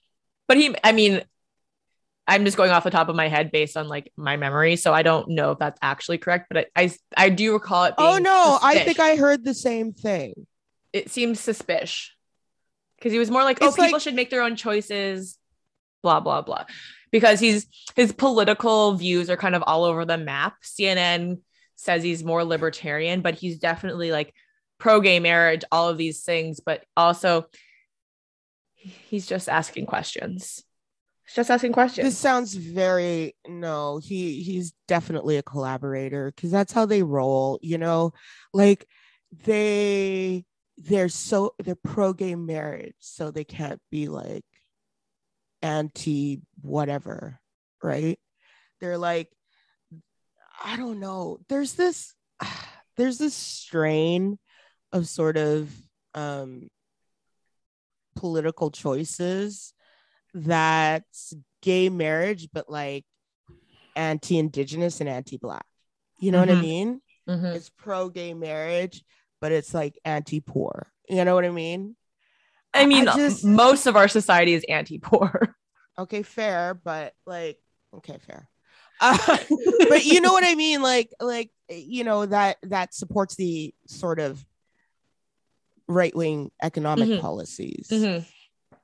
But 0.48 0.58
he, 0.58 0.74
I 0.84 0.94
mean, 0.94 1.22
I'm 2.28 2.46
just 2.46 2.56
going 2.56 2.72
off 2.72 2.84
the 2.86 2.92
top 2.92 3.10
of 3.10 3.16
my 3.16 3.28
head 3.28 3.52
based 3.52 3.76
on 3.76 3.88
like 3.90 4.12
my 4.16 4.38
memory. 4.38 4.78
So 4.78 4.94
I 4.94 5.02
don't 5.04 5.30
know 5.30 5.52
if 5.52 5.60
that's 5.60 5.80
actually 5.82 6.20
correct, 6.20 6.46
but 6.50 6.68
I, 6.76 6.84
I, 6.84 6.92
I 7.18 7.30
do 7.30 7.54
recall 7.54 7.86
it. 7.86 7.96
Oh 7.98 8.18
no, 8.20 8.58
I 8.62 8.80
think 8.80 9.00
I 9.00 9.16
heard 9.18 9.44
the 9.44 9.54
same 9.54 9.92
thing. 9.92 10.48
it 10.94 11.10
seems 11.12 11.40
suspicious 11.42 12.12
because 13.00 13.14
he 13.14 13.20
was 13.20 13.32
more 13.32 13.44
like, 13.44 13.60
oh, 13.62 13.68
It's 13.68 13.76
people 13.76 13.94
like- 13.94 14.02
should 14.02 14.16
make 14.16 14.30
their 14.30 14.42
own 14.44 14.56
choices, 14.56 15.38
blah 16.04 16.20
blah 16.20 16.42
blah. 16.42 16.66
Because 17.12 17.40
he's 17.40 17.66
his 17.96 18.12
political 18.12 18.94
views 18.94 19.30
are 19.30 19.38
kind 19.38 19.56
of 19.56 19.64
all 19.66 19.84
over 19.84 20.06
the 20.06 20.18
map. 20.18 20.58
CNN 20.64 21.40
says 21.76 22.04
he's 22.04 22.24
more 22.24 22.44
libertarian, 22.44 23.22
but 23.22 23.36
he's 23.36 23.58
definitely 23.58 24.12
like 24.12 24.34
pro 24.80 25.02
gay 25.02 25.20
marriage, 25.20 25.64
all 25.72 25.90
of 25.90 25.98
these 25.98 26.24
things, 26.24 26.60
but 26.60 26.84
also 26.96 27.48
he's 28.76 29.26
just 29.28 29.50
asking 29.50 29.86
questions. 29.86 30.64
He's 31.26 31.36
just 31.36 31.52
asking 31.52 31.74
questions. 31.74 32.06
This 32.06 32.18
sounds 32.18 32.54
very 32.54 33.36
no, 33.48 33.98
he 33.98 34.42
he's 34.44 34.74
definitely 34.88 35.38
a 35.38 35.44
collaborator 35.44 36.32
because 36.36 36.52
that's 36.52 36.74
how 36.74 36.86
they 36.86 37.04
roll, 37.04 37.60
you 37.62 37.78
know, 37.78 38.14
like 38.54 38.86
they 39.46 40.46
they're 40.80 41.10
so 41.10 41.54
they're 41.60 41.76
pro 41.76 42.14
gay 42.14 42.36
marriage, 42.36 42.96
so 43.00 43.32
they 43.32 43.44
can't 43.44 43.82
be 43.92 44.08
like 44.08 44.46
anti 45.62 46.42
whatever, 46.62 47.40
right? 47.84 48.18
They're 48.80 48.98
like, 48.98 49.30
I 50.64 50.78
don't 50.78 51.00
know. 51.00 51.40
There's 51.50 51.74
this 51.74 52.16
there's 52.98 53.18
this 53.18 53.34
strain 53.34 54.40
of 54.92 55.08
sort 55.08 55.38
of 55.38 55.70
um 56.16 56.70
political 58.16 58.72
choices 58.72 59.74
that's 60.34 61.34
gay 61.62 61.90
marriage, 61.90 62.50
but 62.54 62.70
like 62.70 63.06
anti-indigenous 63.96 65.00
and 65.02 65.10
anti-black. 65.10 65.66
You 66.20 66.32
know 66.32 66.40
what 66.40 66.50
I 66.50 66.56
Mhm. 66.56 66.62
mean? 66.62 67.02
Mhm. 67.28 67.56
It's 67.56 67.70
pro-gay 67.70 68.34
marriage, 68.34 69.04
but 69.42 69.52
it's 69.52 69.74
like 69.74 69.98
anti-poor. 70.06 70.88
You 71.08 71.26
know 71.26 71.36
what 71.36 71.46
I 71.46 71.50
mean? 71.50 71.96
I 72.74 72.86
mean, 72.86 73.08
uh, 73.08 73.16
just 73.16 73.44
most 73.44 73.88
of 73.88 73.96
our 73.96 74.08
society 74.08 74.54
is 74.54 74.64
anti-poor. 74.70 75.56
okay, 75.98 76.24
fair, 76.24 76.74
but 76.76 77.14
like 77.26 77.58
okay, 77.96 78.18
fair. 78.26 78.48
Uh, 79.02 79.18
but 79.90 80.06
you 80.06 80.22
know 80.22 80.34
what 80.34 80.44
I 80.44 80.56
mean? 80.56 80.82
Like, 80.82 81.12
like 81.20 81.52
you 81.70 82.04
know 82.04 82.26
that 82.26 82.58
that 82.64 82.94
supports 82.94 83.36
the 83.36 83.74
sort 83.88 84.20
of 84.20 84.46
right-wing 85.88 86.52
economic 86.62 87.10
Mhm. 87.10 87.22
policies. 87.22 87.88
Mhm. 87.90 88.26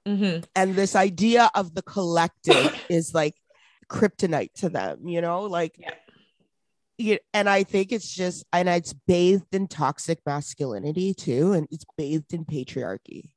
Mhm. 0.07 0.45
and 0.55 0.75
this 0.75 0.95
idea 0.95 1.49
of 1.55 1.73
the 1.73 1.81
collective 1.81 2.69
is 2.89 3.13
like 3.15 3.35
kryptonite 3.89 4.53
to 4.53 4.69
them 4.69 5.07
you 5.07 5.19
know 5.19 5.41
like 5.43 5.75
Yeah. 5.79 5.93
And 7.33 7.49
i 7.49 7.63
think 7.63 7.91
it's 7.91 8.13
just 8.13 8.45
and 8.53 8.69
it's 8.69 8.93
bathed 8.93 9.53
in 9.53 9.67
toxic 9.67 10.19
masculinity 10.25 11.13
too 11.13 11.53
and 11.53 11.67
it's 11.71 11.85
bathed 11.97 12.33
in 12.33 12.45
patriarchy. 12.45 13.31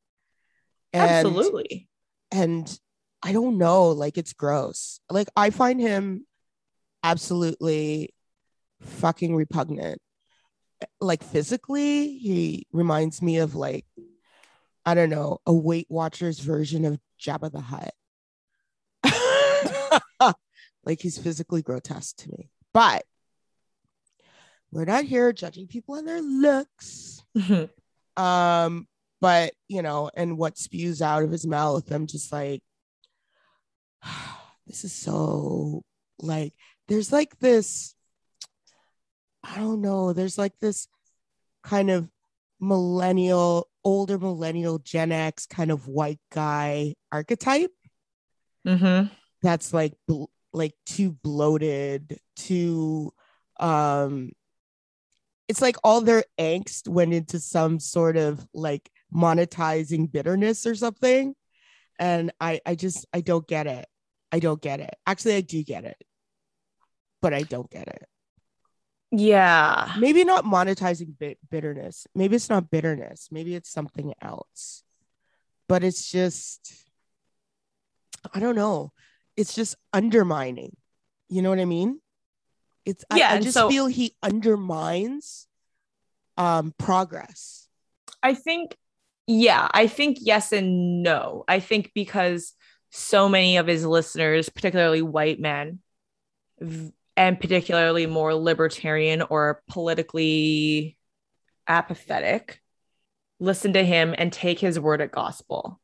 And, 0.93 1.27
Absolutely. 1.27 1.89
and 2.31 2.79
i 3.23 3.33
don't 3.33 3.59
know 3.59 3.89
like 3.91 4.17
it's 4.17 4.33
gross. 4.33 5.01
Like 5.11 5.29
i 5.37 5.51
find 5.51 5.81
him 5.81 6.27
absolutely 7.03 8.15
fucking 8.83 9.35
repugnant. 9.35 10.01
Like 11.01 11.25
physically 11.25 12.17
he 12.19 12.67
reminds 12.73 13.21
me 13.21 13.39
of 13.39 13.55
like 13.55 13.85
i 14.87 14.95
don't 14.95 15.11
know 15.11 15.41
a 15.47 15.53
weight 15.53 15.89
watchers 15.91 16.39
version 16.39 16.85
of 16.85 16.99
jabba 17.21 17.51
the 17.51 17.61
hutt. 17.61 17.95
Like 20.89 21.03
he's 21.03 21.19
physically 21.19 21.61
grotesque 21.61 22.17
to 22.19 22.31
me. 22.31 22.51
But 22.73 23.05
we're 24.73 24.85
not 24.85 25.05
here 25.05 25.33
judging 25.33 25.67
people 25.67 25.95
on 25.97 26.05
their 26.05 26.21
looks 26.23 27.23
um 28.17 28.87
but 29.21 29.53
you 29.69 29.83
know 29.83 30.11
and 30.15 30.37
what 30.39 30.59
spews 30.59 31.01
out 31.03 31.23
of 31.23 31.31
his 31.31 31.47
mouth 31.47 31.91
i'm 31.91 32.07
just 32.07 32.33
like 32.33 32.63
this 34.67 34.85
is 34.85 34.93
so 34.93 35.83
like 36.21 36.53
there's 36.89 37.13
like 37.13 37.39
this 37.39 37.95
i 39.45 39.57
don't 39.57 39.81
know 39.81 40.13
there's 40.13 40.39
like 40.39 40.53
this 40.61 40.89
kind 41.63 41.91
of 41.91 42.09
millennial 42.61 43.69
older 43.85 44.19
millennial 44.19 44.79
gen 44.79 45.13
x 45.13 45.47
kind 45.47 45.71
of 45.71 45.87
white 45.89 46.21
guy 46.33 46.95
archetype 47.13 47.71
Mm-hmm. 48.67 49.07
that's 49.41 49.73
like 49.73 49.95
bl- 50.07 50.25
like 50.53 50.75
too 50.85 51.13
bloated 51.23 52.19
too 52.37 53.13
um 53.61 54.31
it's 55.49 55.63
like 55.63 55.77
all 55.83 56.03
their 56.03 56.25
angst 56.39 56.87
went 56.87 57.15
into 57.15 57.41
some 57.41 57.81
sort 57.81 58.17
of 58.17 58.47
like 58.53 58.91
monetizing 59.13 60.13
bitterness 60.13 60.67
or 60.67 60.75
something. 60.75 61.35
And 61.99 62.31
i 62.41 62.61
i 62.65 62.75
just 62.75 63.07
i 63.13 63.21
don't 63.23 63.47
get 63.49 63.67
it. 63.67 63.87
I 64.31 64.39
don't 64.39 64.61
get 64.61 64.81
it. 64.81 64.95
Actually 65.07 65.37
i 65.37 65.41
do 65.41 65.65
get 65.65 65.85
it. 65.85 65.97
But 67.23 67.35
i 67.35 67.43
don't 67.43 67.71
get 67.71 67.89
it. 67.89 68.05
Yeah. 69.11 69.95
maybe 69.99 70.23
not 70.25 70.45
monetizing 70.45 71.19
bit- 71.19 71.39
bitterness. 71.51 72.07
Maybe 72.15 72.37
it's 72.37 72.51
not 72.51 72.71
bitterness. 72.71 73.29
Maybe 73.33 73.55
it's 73.55 73.71
something 73.71 74.13
else. 74.21 74.85
But 75.67 75.83
it's 75.83 76.11
just 76.11 76.73
i 78.35 78.39
don't 78.39 78.57
know. 78.57 78.93
It's 79.37 79.55
just 79.55 79.77
undermining. 79.95 80.77
You 81.31 81.41
know 81.43 81.51
what 81.51 81.59
i 81.61 81.65
mean 81.65 82.01
it's 82.89 83.05
I- 83.11 83.19
Yeah, 83.19 83.31
I, 83.31 83.35
and 83.37 83.45
just 83.45 83.55
so- 83.55 83.69
feel 83.69 83.87
he 83.87 84.15
undermines 84.23 85.47
um 86.37 86.73
progress 86.79 87.69
I 88.23 88.35
think, 88.35 88.77
yeah, 89.29 89.69
I 89.71 89.87
think 89.87 90.19
yes 90.21 90.51
and 90.53 91.03
no. 91.05 91.45
I 91.47 91.61
think 91.61 91.93
because 91.95 92.53
so 92.91 93.29
many 93.29 93.59
of 93.59 93.69
his 93.69 93.87
listeners, 93.87 94.49
particularly 94.49 95.03
white 95.03 95.39
men, 95.39 95.79
and 97.17 97.41
particularly 97.41 98.07
more 98.07 98.35
libertarian 98.35 99.23
or 99.23 99.63
politically 99.69 100.97
apathetic, 101.69 102.61
listen 103.39 103.75
to 103.75 103.85
him 103.85 104.15
and 104.19 104.33
take 104.33 104.59
his 104.59 104.81
word 104.81 105.01
at 105.01 105.13
gospel. 105.13 105.81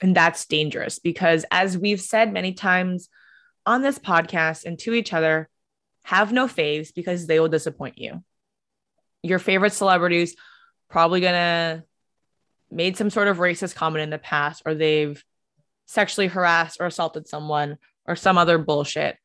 And 0.00 0.16
that's 0.16 0.46
dangerous 0.46 0.98
because, 0.98 1.44
as 1.50 1.76
we've 1.76 2.00
said 2.00 2.32
many 2.32 2.52
times 2.54 3.10
on 3.66 3.82
this 3.82 3.98
podcast 3.98 4.64
and 4.64 4.78
to 4.78 4.94
each 4.94 5.12
other, 5.12 5.48
have 6.06 6.32
no 6.32 6.46
faves 6.46 6.94
because 6.94 7.26
they 7.26 7.40
will 7.40 7.48
disappoint 7.48 7.98
you. 7.98 8.22
Your 9.24 9.40
favorite 9.40 9.72
celebrities 9.72 10.36
probably 10.88 11.20
gonna 11.20 11.82
made 12.70 12.96
some 12.96 13.10
sort 13.10 13.26
of 13.26 13.38
racist 13.38 13.74
comment 13.74 14.04
in 14.04 14.10
the 14.10 14.18
past 14.18 14.62
or 14.64 14.74
they've 14.74 15.20
sexually 15.86 16.28
harassed 16.28 16.76
or 16.78 16.86
assaulted 16.86 17.26
someone 17.26 17.76
or 18.06 18.14
some 18.14 18.38
other 18.38 18.56
bullshit. 18.56 19.16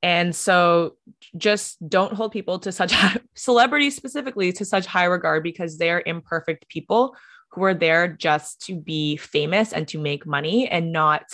And 0.00 0.32
so 0.32 0.94
just 1.36 1.76
don't 1.88 2.12
hold 2.12 2.30
people 2.30 2.60
to 2.60 2.70
such 2.70 2.94
celebrities 3.34 3.96
specifically 3.96 4.52
to 4.52 4.64
such 4.64 4.86
high 4.86 5.06
regard 5.06 5.42
because 5.42 5.76
they're 5.76 6.04
imperfect 6.06 6.68
people 6.68 7.16
who 7.50 7.64
are 7.64 7.74
there 7.74 8.06
just 8.06 8.64
to 8.66 8.76
be 8.76 9.16
famous 9.16 9.72
and 9.72 9.88
to 9.88 9.98
make 9.98 10.24
money 10.24 10.68
and 10.68 10.92
not 10.92 11.24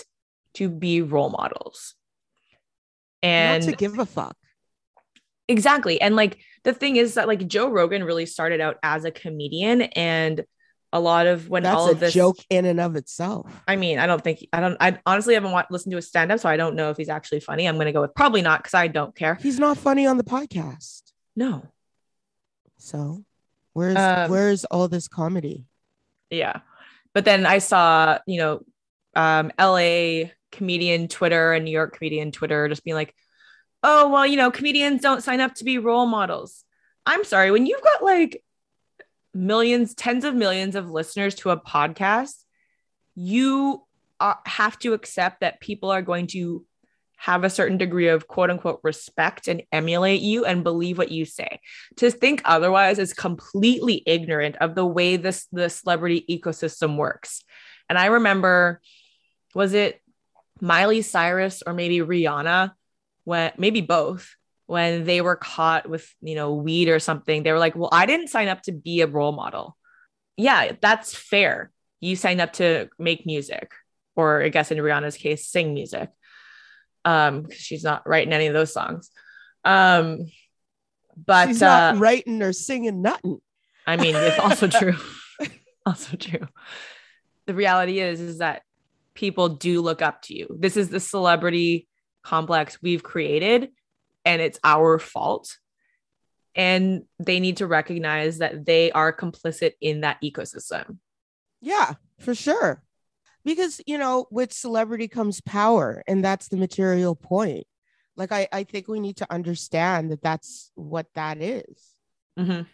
to 0.55 0.71
be 0.71 1.03
role 1.03 1.29
models. 1.29 1.95
And 3.23 3.67
not 3.67 3.71
to 3.71 3.77
give 3.77 3.99
a 3.99 4.07
fuck 4.07 4.35
Exactly. 5.49 6.01
And 6.01 6.17
like 6.17 6.39
the 6.65 6.73
thing 6.73 6.97
is 6.97 7.15
that 7.15 7.29
like 7.29 7.47
Joe 7.47 7.69
Rogan 7.69 8.05
really 8.05 8.27
started 8.27 8.61
out 8.61 8.79
as 8.83 9.05
a 9.05 9.11
comedian 9.11 9.83
and 9.83 10.45
a 10.93 11.01
lot 11.01 11.27
of 11.27 11.49
when 11.49 11.65
that's 11.65 11.75
all 11.77 11.91
of 11.91 11.99
this 11.99 12.15
joke 12.15 12.37
in 12.49 12.65
and 12.65 12.79
of 12.81 12.95
itself 12.95 13.51
I 13.67 13.75
mean, 13.77 13.99
I 13.99 14.07
don't 14.07 14.23
think 14.23 14.47
I 14.53 14.61
don't 14.61 14.77
I 14.81 14.99
honestly 15.05 15.35
haven't 15.35 15.51
wa- 15.51 15.65
listened 15.69 15.91
to 15.91 15.97
his 15.97 16.07
stand 16.09 16.31
up 16.31 16.39
so 16.41 16.49
I 16.49 16.57
don't 16.57 16.77
know 16.77 16.91
if 16.91 16.97
he's 16.97 17.09
actually 17.09 17.41
funny. 17.41 17.67
I'm 17.67 17.75
going 17.75 17.87
to 17.87 17.93
go 17.93 18.01
with 18.01 18.15
probably 18.15 18.43
not 18.43 18.63
cuz 18.65 18.75
I 18.75 18.87
don't 18.87 19.15
care. 19.15 19.35
he's 19.35 19.59
not 19.59 19.77
funny 19.77 20.07
on 20.07 20.17
the 20.19 20.25
podcast 20.25 21.03
No. 21.37 21.65
so 22.79 23.25
where's 23.73 23.97
Um, 23.97 24.31
where's 24.31 24.65
all 24.67 24.89
this 24.89 25.09
comedy 25.09 25.67
Yeah. 26.31 26.61
But 27.13 27.25
then 27.25 27.45
I 27.47 27.59
saw, 27.59 28.19
you 28.27 28.39
know, 28.39 28.61
um 29.17 29.51
LA 29.59 30.31
comedian 30.53 31.09
Twitter 31.09 31.53
and 31.53 31.65
New 31.65 31.71
York 31.71 31.97
comedian 31.97 32.31
Twitter 32.33 32.69
just 32.69 32.85
being 32.85 32.95
like, 32.95 33.15
"Oh, 33.85 34.09
well, 34.09 34.27
you 34.27 34.37
know, 34.37 34.51
comedians 34.51 35.01
don't 35.01 35.23
sign 35.23 35.41
up 35.41 35.55
to 35.57 35.65
be 35.65 35.79
role 35.79 36.07
models." 36.07 36.65
I'm 37.07 37.23
sorry, 37.25 37.51
when 37.51 37.67
you've 37.67 37.83
got 37.83 38.03
like 38.03 38.43
millions, 39.35 39.95
tens 39.95 40.25
of 40.25 40.35
millions 40.35 40.75
of 40.75 40.91
listeners 40.91 41.35
to 41.37 41.51
a 41.51 41.61
podcast, 41.61 42.43
you 43.15 43.85
are, 44.21 44.39
have 44.47 44.79
to 44.81 44.95
accept 44.95 45.41
that 45.41 45.61
people 45.61 45.91
are 45.91 46.03
going 46.03 46.27
to 46.29 46.65
have 47.17 47.45
a 47.45 47.51
certain 47.51 47.79
degree 47.79 48.09
of 48.09 48.27
quote 48.27 48.51
unquote 48.51 48.81
respect 48.83 49.49
and 49.49 49.63
emulate 49.73 50.21
you 50.21 50.45
and 50.45 50.65
believe 50.65 50.99
what 50.99 51.11
you 51.11 51.25
say. 51.25 51.61
To 51.97 52.11
think 52.11 52.43
otherwise 52.45 52.99
is 52.99 53.15
completely 53.15 54.03
ignorant 54.07 54.57
of 54.57 54.75
the 54.75 54.87
way 54.87 55.17
this 55.17 55.47
the 55.53 55.69
celebrity 55.69 56.25
ecosystem 56.29 56.97
works. 56.97 57.43
And 57.89 57.99
I 57.99 58.07
remember, 58.07 58.81
was 59.55 59.73
it 59.75 60.01
Miley 60.61 61.03
Cyrus 61.03 61.63
or 61.67 61.73
maybe 61.73 61.99
Rihanna 61.99 62.73
when 63.25 63.53
maybe 63.59 63.81
both 63.81 64.35
when 64.67 65.05
they 65.05 65.21
were 65.21 65.37
caught 65.37 65.89
with 65.89 66.09
you 66.21 66.35
know 66.35 66.55
weed 66.55 66.89
or 66.89 66.99
something 66.99 67.43
they 67.43 67.53
were 67.53 67.59
like 67.59 67.77
well 67.77 67.91
i 67.93 68.07
didn't 68.07 68.29
sign 68.29 68.49
up 68.49 68.63
to 68.63 68.73
be 68.73 69.01
a 69.01 69.07
role 69.07 69.33
model 69.33 69.77
yeah 70.37 70.73
that's 70.81 71.15
fair 71.15 71.71
you 72.01 72.17
signed 72.17 72.41
up 72.41 72.53
to 72.53 72.89
make 72.99 73.27
music 73.27 73.73
or 74.17 74.43
i 74.43 74.49
guess 74.49 74.71
in 74.71 74.79
rihanna's 74.79 75.17
case 75.17 75.47
sing 75.47 75.75
music 75.75 76.11
um 77.05 77.51
she's 77.51 77.85
not 77.85 78.07
writing 78.09 78.33
any 78.33 78.47
of 78.47 78.55
those 78.55 78.73
songs 78.73 79.11
um 79.65 80.21
but 81.17 81.49
she's 81.49 81.63
uh 81.63 81.95
writing 81.97 82.43
or 82.43 82.53
singing 82.53 83.03
nothing 83.03 83.41
I 83.87 83.97
mean, 83.97 84.15
it's 84.17 84.39
also 84.39 84.67
true. 84.69 84.97
also 85.87 86.17
true. 86.17 86.49
The 87.47 87.55
reality 87.55 88.01
is, 88.01 88.21
is 88.21 88.39
that 88.39 88.63
people 89.15 89.49
do 89.51 89.81
look 89.81 90.03
up 90.03 90.23
to 90.23 90.35
you. 90.35 90.57
This 90.59 90.77
is 90.77 90.89
the 90.89 91.01
celebrity 91.01 91.87
complex 92.25 92.83
we've 92.83 93.03
created, 93.03 93.71
and 94.25 94.43
it's 94.43 94.59
our 94.65 94.99
fault. 94.99 95.59
And 96.57 97.05
they 97.19 97.41
need 97.41 97.59
to 97.59 97.67
recognize 97.67 98.39
that 98.39 98.65
they 98.65 98.91
are 98.93 99.13
complicit 99.13 99.73
in 99.81 100.01
that 100.01 100.21
ecosystem. 100.23 100.99
Yeah, 101.61 101.95
for 102.21 102.35
sure. 102.35 102.83
Because, 103.45 103.81
you 103.87 103.99
know, 103.99 104.27
with 104.31 104.53
celebrity 104.53 105.09
comes 105.09 105.41
power, 105.41 106.03
and 106.07 106.25
that's 106.25 106.49
the 106.49 106.57
material 106.57 107.15
point. 107.15 107.67
Like, 108.17 108.33
I, 108.33 108.49
I 108.53 108.65
think 108.65 108.89
we 108.89 109.01
need 109.01 109.17
to 109.19 109.27
understand 109.31 110.11
that 110.13 110.23
that's 110.23 110.71
what 110.77 111.07
that 111.15 111.43
is, 111.43 111.95
Mhm. 112.39 112.67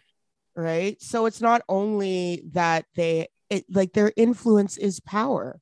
right? 0.55 1.01
So 1.01 1.25
it's 1.25 1.41
not 1.41 1.63
only 1.67 2.43
that 2.51 2.85
they, 2.95 3.27
it, 3.49 3.65
like, 3.69 3.93
their 3.93 4.13
influence 4.15 4.77
is 4.77 4.99
power. 4.99 5.59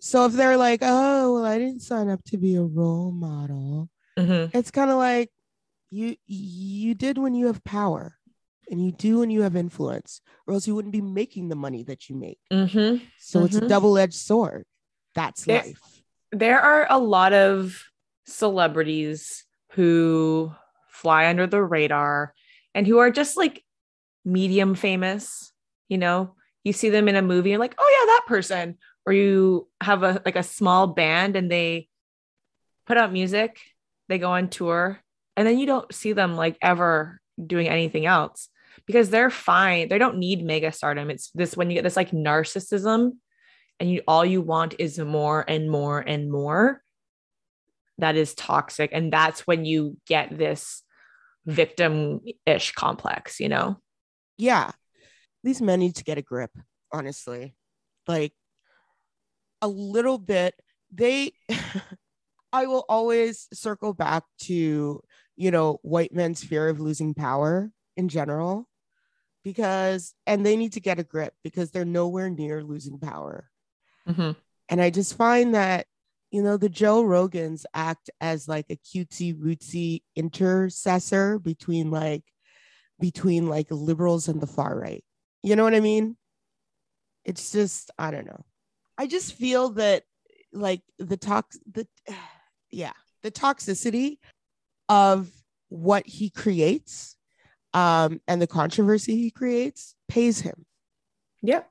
So 0.00 0.26
if 0.26 0.32
they're 0.32 0.56
like, 0.56 0.80
oh, 0.82 1.34
well, 1.34 1.44
I 1.44 1.58
didn't 1.58 1.80
sign 1.82 2.08
up 2.08 2.22
to 2.26 2.38
be 2.38 2.54
a 2.54 2.62
role 2.62 3.10
model, 3.12 3.90
Mhm. 4.18 4.50
it's 4.54 4.70
kind 4.70 4.90
of 4.90 4.96
like 4.96 5.30
you 5.90 6.16
you 6.26 6.94
did 6.94 7.18
when 7.18 7.34
you 7.34 7.46
have 7.46 7.64
power 7.64 8.18
and 8.70 8.84
you 8.84 8.92
do 8.92 9.20
when 9.20 9.30
you 9.30 9.42
have 9.42 9.56
influence 9.56 10.20
or 10.46 10.54
else 10.54 10.66
you 10.66 10.74
wouldn't 10.74 10.92
be 10.92 11.00
making 11.00 11.48
the 11.48 11.56
money 11.56 11.82
that 11.84 12.08
you 12.10 12.14
make 12.16 12.38
Mhm. 12.52 13.00
so 13.16 13.44
it's 13.44 13.56
a 13.56 13.60
Mhm. 13.62 13.68
double-edged 13.68 14.14
sword 14.14 14.66
that's 15.14 15.46
life 15.46 16.02
There 16.30 16.60
are 16.60 16.86
a 16.90 16.98
lot 16.98 17.32
of 17.32 17.82
celebrities 18.26 19.44
who 19.72 20.52
fly 20.90 21.26
under 21.28 21.46
the 21.46 21.62
radar 21.62 22.34
and 22.74 22.86
who 22.86 22.98
are 22.98 23.10
just 23.10 23.36
like 23.38 23.64
medium 24.26 24.74
famous. 24.74 25.52
You 25.88 25.96
know, 25.98 26.34
you 26.64 26.74
see 26.74 26.90
them 26.90 27.08
in 27.08 27.16
a 27.16 27.22
movie, 27.22 27.50
you're 27.50 27.58
like, 27.58 27.74
oh 27.78 27.98
yeah, 28.00 28.06
that 28.12 28.26
person. 28.26 28.76
Or 29.08 29.12
you 29.12 29.68
have 29.80 30.02
a 30.02 30.20
like 30.26 30.36
a 30.36 30.42
small 30.42 30.86
band 30.86 31.34
and 31.34 31.50
they 31.50 31.88
put 32.86 32.98
out 32.98 33.10
music, 33.10 33.58
they 34.10 34.18
go 34.18 34.32
on 34.32 34.48
tour, 34.50 35.00
and 35.34 35.48
then 35.48 35.58
you 35.58 35.64
don't 35.64 35.94
see 35.94 36.12
them 36.12 36.36
like 36.36 36.58
ever 36.60 37.18
doing 37.44 37.70
anything 37.70 38.04
else 38.04 38.50
because 38.84 39.08
they're 39.08 39.30
fine. 39.30 39.88
They 39.88 39.96
don't 39.96 40.18
need 40.18 40.44
mega 40.44 40.72
stardom. 40.72 41.08
It's 41.08 41.30
this 41.30 41.56
when 41.56 41.70
you 41.70 41.76
get 41.76 41.84
this 41.84 41.96
like 41.96 42.10
narcissism 42.10 43.12
and 43.80 43.90
you 43.90 44.02
all 44.06 44.26
you 44.26 44.42
want 44.42 44.74
is 44.78 44.98
more 44.98 45.42
and 45.48 45.70
more 45.70 46.00
and 46.00 46.30
more 46.30 46.82
that 47.98 48.14
is 48.14 48.34
toxic 48.34 48.90
and 48.92 49.10
that's 49.10 49.46
when 49.46 49.64
you 49.64 49.96
get 50.06 50.36
this 50.36 50.82
victim-ish 51.46 52.72
complex 52.72 53.40
you 53.40 53.48
know 53.48 53.78
yeah 54.36 54.70
these 55.42 55.62
men 55.62 55.80
need 55.80 55.94
to 55.94 56.04
get 56.04 56.18
a 56.18 56.22
grip 56.22 56.50
honestly 56.92 57.54
like 58.06 58.32
a 59.62 59.68
little 59.68 60.18
bit 60.18 60.54
they 60.92 61.32
i 62.52 62.66
will 62.66 62.84
always 62.88 63.48
circle 63.52 63.92
back 63.92 64.24
to 64.38 65.00
you 65.36 65.50
know 65.50 65.78
white 65.82 66.12
men's 66.12 66.42
fear 66.42 66.68
of 66.68 66.80
losing 66.80 67.14
power 67.14 67.70
in 67.96 68.08
general 68.08 68.68
because 69.44 70.14
and 70.26 70.44
they 70.44 70.56
need 70.56 70.72
to 70.72 70.80
get 70.80 70.98
a 70.98 71.04
grip 71.04 71.34
because 71.42 71.70
they're 71.70 71.84
nowhere 71.84 72.30
near 72.30 72.62
losing 72.62 72.98
power 72.98 73.50
Mhm. 74.08 74.36
and 74.68 74.80
i 74.80 74.90
just 74.90 75.16
find 75.16 75.54
that 75.54 75.86
you 76.30 76.42
know, 76.42 76.58
the 76.58 76.68
Joe 76.68 77.02
Rogans 77.02 77.64
act 77.72 78.10
as 78.20 78.48
like 78.48 78.66
a 78.68 78.76
cutesy 78.76 79.34
rootsy 79.34 80.02
intercessor 80.14 81.38
between 81.38 81.90
like 81.90 82.22
between 83.00 83.46
like 83.46 83.68
liberals 83.70 84.28
and 84.28 84.38
the 84.38 84.46
far 84.46 84.78
right. 84.78 85.02
You 85.42 85.56
know 85.56 85.64
what 85.64 85.74
I 85.74 85.80
mean? 85.80 86.16
It's 87.24 87.52
just, 87.52 87.90
I 87.98 88.10
don't 88.10 88.26
know. 88.26 88.44
I 88.98 89.06
just 89.06 89.34
feel 89.34 89.70
that 89.70 90.02
like 90.52 90.82
the 90.98 91.16
talk 91.16 91.52
the 91.72 91.86
yeah, 92.70 92.92
the 93.22 93.30
toxicity 93.30 94.18
of 94.88 95.30
what 95.68 96.06
he 96.06 96.30
creates 96.30 97.16
um 97.74 98.20
and 98.26 98.40
the 98.40 98.46
controversy 98.46 99.16
he 99.16 99.30
creates 99.30 99.94
pays 100.08 100.40
him. 100.40 100.66
Yep. 101.42 101.70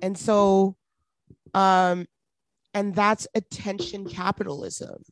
And 0.00 0.16
so 0.16 0.76
um 1.54 2.06
and 2.74 2.94
that's 2.94 3.26
attention 3.34 4.08
capitalism, 4.08 5.02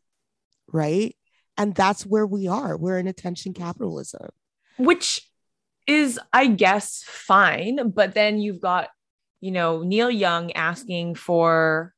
right? 0.73 1.15
And 1.57 1.75
that's 1.75 2.07
where 2.07 2.27
we 2.27 2.49
are. 2.49 2.77
We're 2.77 2.99
in 2.99 3.07
attention 3.07 3.53
capitalism. 3.53 4.31
Which 4.79 5.29
is, 5.87 6.19
I 6.33 6.47
guess, 6.47 7.03
fine. 7.07 7.91
But 7.91 8.15
then 8.15 8.39
you've 8.39 8.61
got, 8.61 8.89
you 9.41 9.51
know, 9.51 9.83
Neil 9.83 10.11
Young 10.11 10.53
asking 10.53 11.15
for 11.15 11.95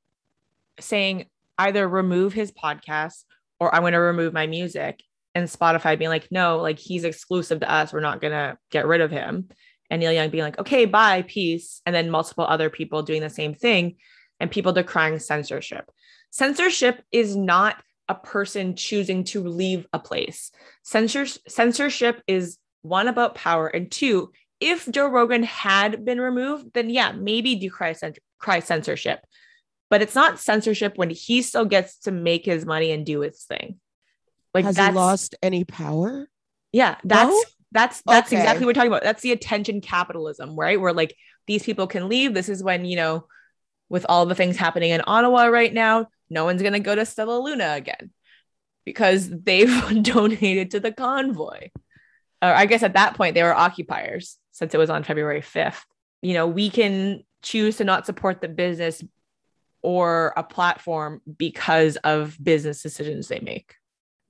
saying 0.80 1.26
either 1.58 1.86
remove 1.88 2.32
his 2.32 2.52
podcast 2.52 3.24
or 3.60 3.74
I'm 3.74 3.82
going 3.82 3.92
to 3.92 4.00
remove 4.00 4.32
my 4.32 4.46
music. 4.46 5.02
And 5.34 5.48
Spotify 5.48 5.98
being 5.98 6.10
like, 6.10 6.28
no, 6.30 6.58
like 6.58 6.78
he's 6.78 7.04
exclusive 7.04 7.60
to 7.60 7.70
us. 7.70 7.92
We're 7.92 8.00
not 8.00 8.20
going 8.20 8.32
to 8.32 8.58
get 8.70 8.86
rid 8.86 9.00
of 9.00 9.10
him. 9.10 9.48
And 9.88 10.00
Neil 10.00 10.12
Young 10.12 10.30
being 10.30 10.44
like, 10.44 10.58
okay, 10.58 10.84
bye, 10.84 11.22
peace. 11.22 11.80
And 11.86 11.94
then 11.94 12.10
multiple 12.10 12.44
other 12.44 12.68
people 12.68 13.02
doing 13.02 13.22
the 13.22 13.30
same 13.30 13.54
thing 13.54 13.96
and 14.40 14.50
people 14.50 14.72
decrying 14.72 15.18
censorship. 15.18 15.90
Censorship 16.30 17.02
is 17.12 17.36
not 17.36 17.76
a 18.08 18.14
person 18.14 18.74
choosing 18.76 19.24
to 19.24 19.42
leave 19.42 19.86
a 19.92 19.98
place. 19.98 20.50
Censors- 20.82 21.38
censorship 21.48 22.22
is 22.26 22.58
one 22.82 23.08
about 23.08 23.34
power, 23.34 23.68
and 23.68 23.90
two, 23.90 24.32
if 24.62 24.88
Joe 24.90 25.08
Rogan 25.08 25.42
had 25.42 26.04
been 26.04 26.20
removed, 26.20 26.72
then 26.74 26.88
yeah, 26.88 27.12
maybe 27.12 27.56
decry 27.56 27.92
censor- 27.92 28.20
cry 28.38 28.60
censorship. 28.60 29.20
But 29.90 30.00
it's 30.00 30.14
not 30.14 30.38
censorship 30.38 30.96
when 30.96 31.10
he 31.10 31.42
still 31.42 31.66
gets 31.66 31.98
to 32.00 32.12
make 32.12 32.46
his 32.46 32.64
money 32.64 32.92
and 32.92 33.04
do 33.04 33.20
his 33.20 33.42
thing. 33.42 33.78
Like 34.54 34.64
has 34.64 34.76
he 34.76 34.90
lost 34.90 35.34
any 35.42 35.64
power? 35.64 36.28
Yeah, 36.72 36.96
that's 37.04 37.30
no? 37.30 37.42
that's 37.72 38.02
that's 38.06 38.28
okay. 38.28 38.38
exactly 38.38 38.64
what 38.64 38.70
we're 38.70 38.74
talking 38.74 38.90
about. 38.90 39.02
That's 39.02 39.22
the 39.22 39.32
attention 39.32 39.80
capitalism, 39.80 40.56
right? 40.56 40.80
Where 40.80 40.92
like 40.92 41.14
these 41.46 41.62
people 41.62 41.86
can 41.86 42.08
leave. 42.08 42.32
This 42.32 42.48
is 42.48 42.62
when 42.62 42.84
you 42.84 42.96
know 42.96 43.26
with 43.88 44.06
all 44.08 44.24
the 44.24 44.34
things 44.34 44.56
happening 44.56 44.90
in 44.90 45.02
Ottawa 45.06 45.46
right 45.46 45.72
now, 45.72 46.06
no 46.30 46.44
one's 46.44 46.62
going 46.62 46.72
to 46.72 46.80
go 46.80 46.94
to 46.94 47.04
Stella 47.04 47.38
Luna 47.38 47.74
again 47.74 48.10
because 48.86 49.28
they've 49.28 50.02
donated 50.02 50.70
to 50.70 50.80
the 50.80 50.92
convoy. 50.92 51.68
Or 52.42 52.48
I 52.48 52.66
guess 52.66 52.82
at 52.82 52.94
that 52.94 53.14
point 53.14 53.34
they 53.34 53.42
were 53.42 53.54
occupiers 53.54 54.36
since 54.50 54.74
it 54.74 54.78
was 54.78 54.90
on 54.90 55.04
February 55.04 55.40
5th. 55.40 55.84
You 56.20 56.34
know, 56.34 56.46
we 56.46 56.68
can 56.68 57.22
choose 57.42 57.76
to 57.76 57.84
not 57.84 58.04
support 58.04 58.40
the 58.40 58.48
business 58.48 59.02
or 59.80 60.32
a 60.36 60.42
platform 60.42 61.20
because 61.38 61.96
of 61.98 62.36
business 62.42 62.82
decisions 62.82 63.28
they 63.28 63.40
make. 63.40 63.76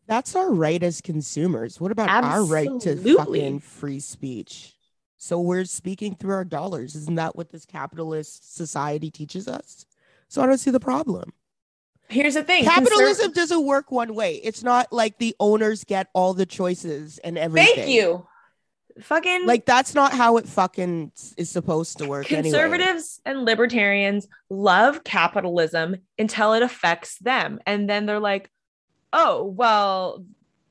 That's 0.07 0.35
our 0.35 0.53
right 0.53 0.83
as 0.83 1.01
consumers. 1.01 1.81
What 1.81 1.93
about 1.93 2.09
Absolutely. 2.09 2.69
our 2.69 2.73
right 2.73 2.81
to 2.83 3.17
fucking 3.17 3.61
free 3.61 4.01
speech? 4.01 4.75
So 5.17 5.41
we're 5.41 5.65
speaking 5.65 6.17
through 6.17 6.35
our 6.35 6.45
dollars. 6.45 6.97
Isn't 6.97 7.15
that 7.15 7.37
what 7.37 7.51
this 7.51 7.65
capitalist 7.65 8.57
society 8.57 9.11
teaches 9.11 9.47
us? 9.47 9.87
So 10.29 10.43
I 10.43 10.47
don't 10.47 10.59
see 10.59 10.71
the 10.71 10.81
problem. 10.81 11.33
Here's 12.13 12.35
the 12.35 12.45
thing 12.45 12.65
capitalism 12.65 13.31
Conser- 13.31 13.35
doesn't 13.35 13.65
work 13.65 13.91
one 13.91 14.15
way. 14.15 14.37
It's 14.37 14.63
not 14.63 14.93
like 14.93 15.19
the 15.19 15.35
owners 15.41 15.85
get 15.85 16.09
all 16.13 16.35
the 16.35 16.47
choices 16.47 17.19
and 17.19 17.39
everything. 17.39 17.75
Thank 17.75 17.89
you. 17.89 18.27
Fucking 19.01 19.47
like 19.47 19.65
that's 19.65 19.95
not 19.95 20.13
how 20.13 20.37
it 20.37 20.47
fucking 20.47 21.13
is 21.39 21.51
supposed 21.51 21.99
to 21.99 22.07
work. 22.07 22.27
Conservatives 22.27 23.21
anyway. 23.25 23.39
and 23.39 23.47
libertarians 23.47 24.29
love 24.51 25.03
capitalism 25.03 25.97
until 26.19 26.53
it 26.53 26.63
affects 26.63 27.19
them. 27.19 27.59
And 27.67 27.89
then 27.89 28.05
they're 28.05 28.21
like, 28.21 28.51
oh, 29.15 29.45
well, 29.45 30.27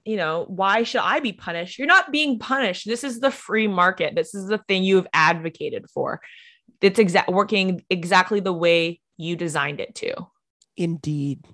you 0.06 0.18
know, 0.18 0.46
why 0.48 0.84
should 0.84 1.02
I 1.02 1.20
be 1.20 1.34
punished? 1.34 1.80
You're 1.80 1.88
not 1.88 2.12
being 2.12 2.38
punished. 2.38 2.86
This 2.86 3.04
is 3.04 3.20
the 3.20 3.32
free 3.32 3.68
market. 3.68 4.16
This 4.16 4.36
is 4.36 4.48
the 4.48 4.60
thing 4.60 4.84
you 4.84 4.98
have 4.98 5.08
advocated 5.14 5.90
for. 5.90 6.22
It's 6.80 7.00
exact 7.00 7.30
working 7.30 7.84
exactly 7.90 8.40
the 8.40 8.54
way 8.54 9.00
you 9.18 9.36
designed 9.36 9.80
it 9.80 9.96
to. 9.96 10.14
Indeed. 10.78 11.46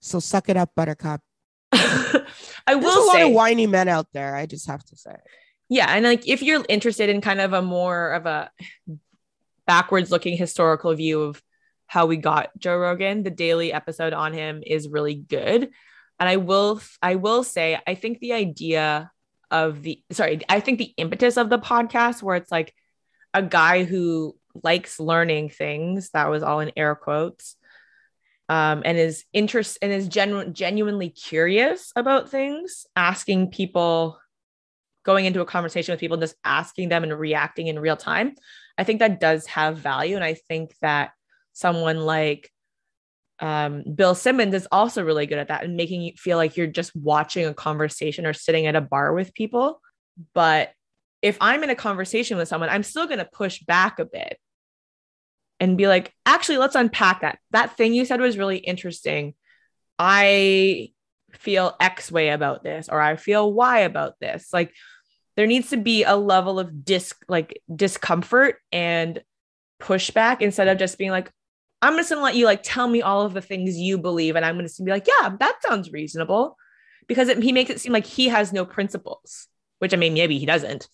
So 0.00 0.20
suck 0.20 0.48
it 0.48 0.56
up, 0.56 0.74
Buttercup. 0.74 1.20
I 1.72 2.24
will 2.74 2.80
There's 2.80 2.96
a 2.96 3.10
say, 3.12 3.22
lot 3.22 3.30
of 3.30 3.32
whiny 3.32 3.66
men 3.66 3.88
out 3.88 4.06
there. 4.12 4.34
I 4.34 4.46
just 4.46 4.66
have 4.66 4.84
to 4.84 4.96
say. 4.96 5.16
Yeah, 5.68 5.86
and 5.88 6.04
like 6.04 6.26
if 6.26 6.42
you're 6.42 6.64
interested 6.68 7.08
in 7.10 7.20
kind 7.20 7.40
of 7.40 7.52
a 7.52 7.62
more 7.62 8.12
of 8.12 8.26
a 8.26 8.50
backwards 9.66 10.10
looking 10.10 10.36
historical 10.36 10.94
view 10.94 11.22
of 11.22 11.42
how 11.86 12.06
we 12.06 12.16
got 12.16 12.50
Joe 12.58 12.76
Rogan, 12.78 13.22
the 13.22 13.30
daily 13.30 13.72
episode 13.72 14.12
on 14.12 14.32
him 14.32 14.62
is 14.64 14.88
really 14.88 15.14
good 15.14 15.70
and 16.18 16.28
i 16.28 16.36
will 16.36 16.80
i 17.02 17.14
will 17.14 17.42
say 17.44 17.78
i 17.86 17.94
think 17.94 18.18
the 18.18 18.32
idea 18.32 19.10
of 19.50 19.82
the 19.82 20.02
sorry 20.10 20.40
i 20.48 20.60
think 20.60 20.78
the 20.78 20.94
impetus 20.96 21.36
of 21.36 21.48
the 21.48 21.58
podcast 21.58 22.22
where 22.22 22.36
it's 22.36 22.52
like 22.52 22.74
a 23.34 23.42
guy 23.42 23.84
who 23.84 24.36
likes 24.62 24.98
learning 24.98 25.48
things 25.48 26.10
that 26.10 26.30
was 26.30 26.42
all 26.42 26.60
in 26.60 26.72
air 26.76 26.94
quotes 26.94 27.56
um, 28.48 28.82
and 28.84 28.98
is 28.98 29.24
interest 29.32 29.78
and 29.82 29.92
is 29.92 30.08
genu- 30.08 30.50
genuinely 30.50 31.10
curious 31.10 31.92
about 31.96 32.30
things 32.30 32.86
asking 32.96 33.50
people 33.50 34.18
going 35.04 35.24
into 35.24 35.40
a 35.40 35.46
conversation 35.46 35.92
with 35.92 36.00
people 36.00 36.16
just 36.16 36.36
asking 36.44 36.88
them 36.88 37.02
and 37.02 37.18
reacting 37.18 37.66
in 37.68 37.78
real 37.78 37.96
time 37.96 38.34
i 38.76 38.84
think 38.84 38.98
that 38.98 39.20
does 39.20 39.46
have 39.46 39.78
value 39.78 40.16
and 40.16 40.24
i 40.24 40.34
think 40.34 40.74
that 40.80 41.12
someone 41.52 41.98
like 41.98 42.50
um, 43.40 43.84
Bill 43.94 44.14
Simmons 44.14 44.54
is 44.54 44.66
also 44.72 45.04
really 45.04 45.26
good 45.26 45.38
at 45.38 45.48
that 45.48 45.62
and 45.62 45.76
making 45.76 46.02
you 46.02 46.12
feel 46.16 46.36
like 46.36 46.56
you're 46.56 46.66
just 46.66 46.94
watching 46.96 47.46
a 47.46 47.54
conversation 47.54 48.26
or 48.26 48.32
sitting 48.32 48.66
at 48.66 48.76
a 48.76 48.80
bar 48.80 49.12
with 49.12 49.34
people. 49.34 49.80
But 50.34 50.72
if 51.22 51.38
I'm 51.40 51.62
in 51.62 51.70
a 51.70 51.76
conversation 51.76 52.36
with 52.36 52.48
someone, 52.48 52.68
I'm 52.68 52.82
still 52.82 53.06
going 53.06 53.18
to 53.18 53.28
push 53.32 53.60
back 53.60 53.98
a 53.98 54.04
bit 54.04 54.38
and 55.60 55.76
be 55.76 55.88
like, 55.88 56.14
actually, 56.24 56.58
let's 56.58 56.74
unpack 56.74 57.22
that. 57.22 57.38
That 57.50 57.76
thing 57.76 57.94
you 57.94 58.04
said 58.04 58.20
was 58.20 58.38
really 58.38 58.58
interesting. 58.58 59.34
I 59.98 60.92
feel 61.32 61.76
X 61.80 62.12
way 62.12 62.30
about 62.30 62.62
this, 62.62 62.88
or 62.88 63.00
I 63.00 63.16
feel 63.16 63.52
Y 63.52 63.80
about 63.80 64.20
this. 64.20 64.52
Like, 64.52 64.72
there 65.36 65.46
needs 65.46 65.70
to 65.70 65.76
be 65.76 66.04
a 66.04 66.16
level 66.16 66.58
of 66.58 66.84
disc 66.84 67.24
like 67.28 67.62
discomfort 67.74 68.56
and 68.72 69.22
pushback 69.80 70.40
instead 70.40 70.66
of 70.66 70.78
just 70.78 70.98
being 70.98 71.12
like 71.12 71.30
I'm 71.80 71.96
just 71.96 72.10
gonna 72.10 72.22
let 72.22 72.34
you 72.34 72.44
like 72.44 72.62
tell 72.64 72.88
me 72.88 73.02
all 73.02 73.22
of 73.22 73.34
the 73.34 73.40
things 73.40 73.76
you 73.76 73.98
believe, 73.98 74.36
and 74.36 74.44
I'm 74.44 74.56
gonna 74.56 74.68
be 74.82 74.90
like, 74.90 75.06
yeah, 75.06 75.36
that 75.38 75.62
sounds 75.62 75.92
reasonable, 75.92 76.56
because 77.06 77.28
it, 77.28 77.42
he 77.42 77.52
makes 77.52 77.70
it 77.70 77.80
seem 77.80 77.92
like 77.92 78.06
he 78.06 78.28
has 78.28 78.52
no 78.52 78.64
principles, 78.64 79.46
which 79.78 79.94
I 79.94 79.96
mean, 79.96 80.14
maybe 80.14 80.38
he 80.38 80.46
doesn't. 80.46 80.88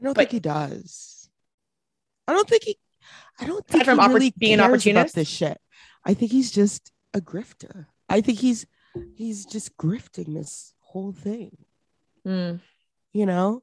I 0.00 0.04
don't 0.04 0.14
but, 0.14 0.22
think 0.22 0.30
he 0.32 0.40
does. 0.40 1.28
I 2.26 2.32
don't 2.32 2.48
think 2.48 2.64
he. 2.64 2.78
I 3.40 3.46
don't 3.46 3.66
think 3.66 3.84
from 3.84 3.98
really 3.98 4.32
being 4.36 4.54
an 4.54 4.60
opportunist 4.60 5.14
about 5.14 5.20
this 5.20 5.28
shit. 5.28 5.58
I 6.04 6.14
think 6.14 6.30
he's 6.30 6.50
just 6.50 6.92
a 7.12 7.20
grifter. 7.20 7.86
I 8.08 8.20
think 8.20 8.38
he's 8.38 8.66
he's 9.14 9.44
just 9.44 9.76
grifting 9.76 10.34
this 10.34 10.72
whole 10.78 11.12
thing. 11.12 11.56
Mm. 12.26 12.60
You 13.12 13.26
know, 13.26 13.62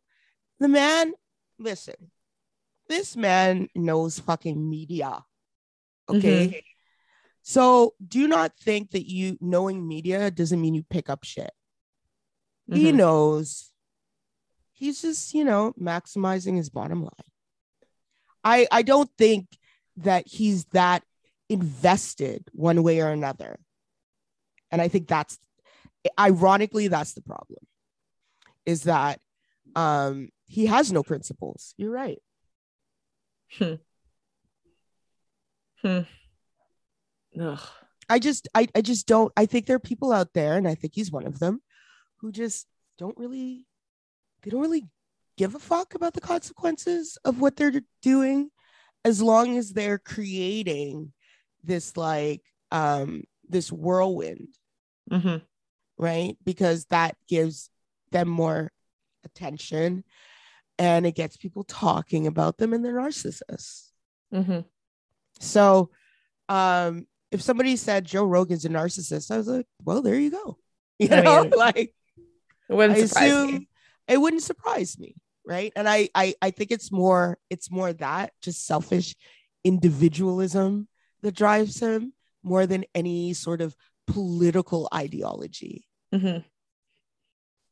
the 0.60 0.68
man. 0.68 1.14
Listen, 1.60 1.96
this 2.90 3.16
man 3.16 3.70
knows 3.76 4.20
fucking 4.20 4.70
media. 4.70 5.24
Okay. 6.10 6.48
Mm-hmm. 6.48 6.58
So 7.44 7.94
do 8.06 8.28
not 8.28 8.58
think 8.60 8.92
that 8.92 9.10
you 9.10 9.38
knowing 9.40 9.88
media 9.88 10.32
doesn't 10.32 10.60
mean 10.60 10.74
you 10.74 10.84
pick 10.84 11.10
up 11.10 11.24
shit. 11.24 11.52
Mm-hmm. 12.70 12.80
He 12.80 12.92
knows. 12.92 13.72
He's 14.74 15.02
just, 15.02 15.34
you 15.34 15.46
know, 15.46 15.74
maximizing 15.80 16.58
his 16.58 16.70
bottom 16.70 17.02
line. 17.02 17.12
I 18.44 18.68
I 18.72 18.82
don't 18.82 19.10
think 19.18 19.48
that 19.98 20.28
he's 20.28 20.66
that 20.66 21.04
invested 21.50 22.50
one 22.54 22.82
way 22.84 23.02
or 23.02 23.10
another. 23.10 23.60
And 24.72 24.82
I 24.82 24.88
think 24.88 25.08
that's 25.08 25.38
ironically 26.20 26.88
that's 26.88 27.14
the 27.14 27.22
problem. 27.22 27.60
Is 28.66 28.84
that 28.84 29.20
um 29.76 30.30
he 30.48 30.66
has 30.66 30.92
no 30.92 31.04
principles. 31.04 31.74
You're 31.78 31.92
right. 31.92 32.20
Hmm. 33.58 33.76
Hmm. 35.82 36.00
Ugh. 37.40 37.60
I 38.10 38.20
just 38.20 38.48
I, 38.54 38.68
I 38.76 38.82
just 38.82 39.08
don't 39.08 39.32
I 39.36 39.46
think 39.46 39.66
there 39.66 39.76
are 39.76 39.80
people 39.80 40.12
out 40.12 40.34
there 40.34 40.58
and 40.58 40.68
I 40.68 40.76
think 40.76 40.94
he's 40.96 41.12
one 41.12 41.26
of 41.26 41.40
them 41.40 41.62
who 42.18 42.32
just 42.32 42.68
don't 42.98 43.18
really 43.18 43.66
they 44.44 44.52
don't 44.52 44.62
really 44.62 44.88
give 45.38 45.56
a 45.56 45.60
fuck 45.60 45.96
about 45.96 46.14
the 46.14 46.22
consequences 46.22 47.18
of 47.24 47.40
what 47.40 47.56
they're 47.56 47.82
doing 48.02 48.52
as 49.04 49.22
long 49.22 49.58
as 49.58 49.74
they're 49.74 49.98
creating 50.00 51.12
this 51.64 51.96
like 51.98 52.42
um 52.72 53.24
this 53.50 53.72
whirlwind, 53.72 54.48
hmm 55.10 55.38
right? 55.98 56.38
Because 56.44 56.86
that 56.86 57.16
gives 57.28 57.70
them 58.12 58.28
more 58.28 58.72
attention 59.24 60.04
and 60.80 61.06
it 61.06 61.16
gets 61.16 61.38
people 61.38 61.64
talking 61.64 62.26
about 62.28 62.58
them 62.58 62.74
and 62.74 62.84
they're 62.84 62.94
narcissists. 62.94 63.90
hmm 64.32 64.60
So 65.40 65.90
um 66.50 67.08
if 67.32 67.42
somebody 67.42 67.78
said 67.78 68.04
Joe 68.06 68.26
Rogan's 68.26 68.66
a 68.66 68.70
narcissist, 68.70 69.32
I 69.32 69.38
was 69.38 69.48
like, 69.48 69.66
well, 69.84 70.02
there 70.02 70.16
you 70.20 70.32
go. 70.32 70.58
You 71.00 71.10
I 71.12 71.22
know, 71.22 71.42
mean, 71.42 71.52
like 71.56 71.96
It 72.70 72.74
wouldn't 72.76 72.98
I 72.98 73.06
surprise 73.08 73.28
assume 73.32 73.52
me. 73.54 73.68
it 74.08 74.18
wouldn't 74.18 74.44
surprise 74.44 75.00
me, 75.00 75.16
right? 75.46 75.72
And 75.76 75.88
I, 75.90 76.10
I 76.16 76.36
I 76.42 76.52
think 76.52 76.72
it's 76.72 76.92
more 76.92 77.38
it's 77.50 77.72
more 77.72 77.94
that 77.94 78.34
just 78.42 78.66
selfish 78.66 79.16
individualism 79.64 80.88
that 81.22 81.36
drives 81.36 81.80
him 81.80 82.14
more 82.44 82.66
than 82.66 82.86
any 82.96 83.34
sort 83.34 83.62
of 83.62 83.76
political 84.08 84.88
ideology. 84.94 85.86
hmm 86.12 86.44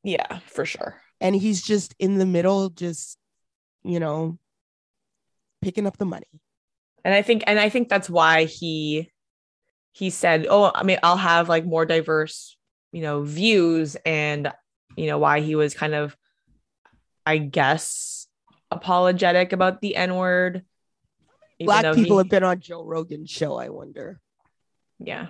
Yeah, 0.03 0.39
for 0.47 0.65
sure. 0.65 1.01
And 1.19 1.35
he's 1.35 1.61
just 1.61 1.93
in 1.99 2.17
the 2.17 2.25
middle, 2.25 2.69
just 2.69 3.17
you 3.83 3.99
know, 3.99 4.39
picking 5.61 5.87
up 5.87 5.97
the 5.97 6.05
money. 6.05 6.27
and 7.03 7.13
i 7.13 7.21
think 7.21 7.43
and 7.47 7.59
i 7.59 7.69
think 7.69 7.89
that's 7.89 8.09
why 8.09 8.45
he 8.45 9.09
he 9.93 10.09
said 10.09 10.47
oh 10.49 10.71
i 10.75 10.83
mean 10.83 10.99
i'll 11.03 11.17
have 11.17 11.49
like 11.49 11.65
more 11.65 11.85
diverse 11.85 12.57
you 12.91 13.01
know 13.01 13.23
views 13.23 13.97
and 14.05 14.51
you 14.97 15.07
know 15.07 15.17
why 15.17 15.39
he 15.41 15.55
was 15.55 15.73
kind 15.73 15.93
of 15.95 16.15
i 17.29 17.37
guess 17.37 18.25
apologetic 18.71 19.53
about 19.53 19.81
the 19.81 19.95
n 19.95 20.15
word 20.15 20.65
Black 21.61 21.93
people 21.93 22.17
he- 22.17 22.21
have 22.21 22.29
been 22.29 22.43
on 22.43 22.59
Joe 22.59 22.83
Rogan's 22.83 23.29
show, 23.29 23.57
I 23.57 23.69
wonder. 23.69 24.19
yeah 24.97 25.27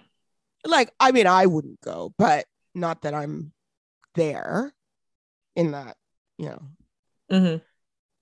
Like, 0.63 0.91
I 0.99 1.12
mean, 1.12 1.25
I 1.27 1.45
wouldn't 1.47 1.81
go, 1.81 2.13
but 2.17 2.45
not 2.75 3.01
that 3.01 3.13
I'm 3.15 3.51
there 4.15 4.71
in 5.55 5.71
that, 5.71 5.97
you 6.38 6.49
know, 6.49 6.62
Mm-hmm. 7.31 7.57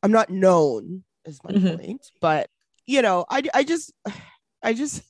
I'm 0.03 0.11
not 0.11 0.29
known 0.29 1.03
is 1.25 1.43
my 1.43 1.51
Mhm. 1.51 1.75
point, 1.77 2.11
but 2.21 2.49
you 2.85 3.01
know, 3.01 3.25
I 3.29 3.43
I 3.53 3.63
just 3.63 3.91
I 4.63 4.73
just 4.73 5.03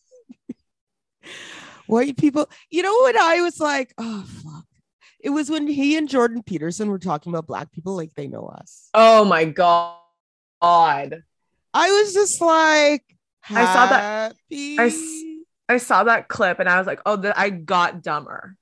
white 1.87 2.17
people, 2.17 2.49
you 2.71 2.81
know 2.81 2.97
when 3.03 3.17
I 3.17 3.41
was 3.41 3.59
like, 3.59 3.93
oh 3.97 4.23
fuck. 4.43 4.56
It 5.27 5.31
was 5.31 5.49
when 5.49 5.67
he 5.67 5.97
and 5.97 6.07
Jordan 6.07 6.41
Peterson 6.41 6.89
were 6.89 6.99
talking 6.99 7.33
about 7.33 7.47
black 7.47 7.69
people 7.73 7.97
like 7.97 8.13
they 8.15 8.27
know 8.27 8.45
us. 8.45 8.87
oh 8.93 9.25
my 9.25 9.43
god 9.43 9.97
god 10.61 11.21
I 11.73 11.91
was 11.91 12.13
just 12.13 12.39
like 12.39 13.03
I 13.49 13.65
saw 13.65 13.87
that-. 13.87 14.35
I 14.79 14.93
i 15.69 15.77
saw 15.79 16.05
that 16.05 16.29
clip 16.29 16.59
and 16.61 16.69
i 16.69 16.77
was 16.77 16.87
like 16.87 17.01
oh 17.05 17.17
that 17.17 17.37
i 17.37 17.49
got 17.49 18.01
dumber 18.01 18.55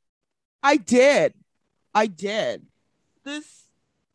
I 0.64 0.78
did. 0.78 1.36
I 1.94 2.08
did. 2.08 2.66
This 3.24 3.68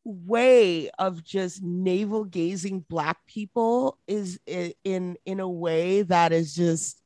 way 0.02 0.90
of 0.98 1.22
just 1.22 1.62
navel 1.62 2.24
gazing 2.24 2.80
black 2.88 3.24
people 3.28 3.96
is 4.08 4.40
in 4.48 5.16
in 5.24 5.38
a 5.38 5.48
way 5.48 6.02
that 6.02 6.32
is 6.32 6.52
just 6.52 7.00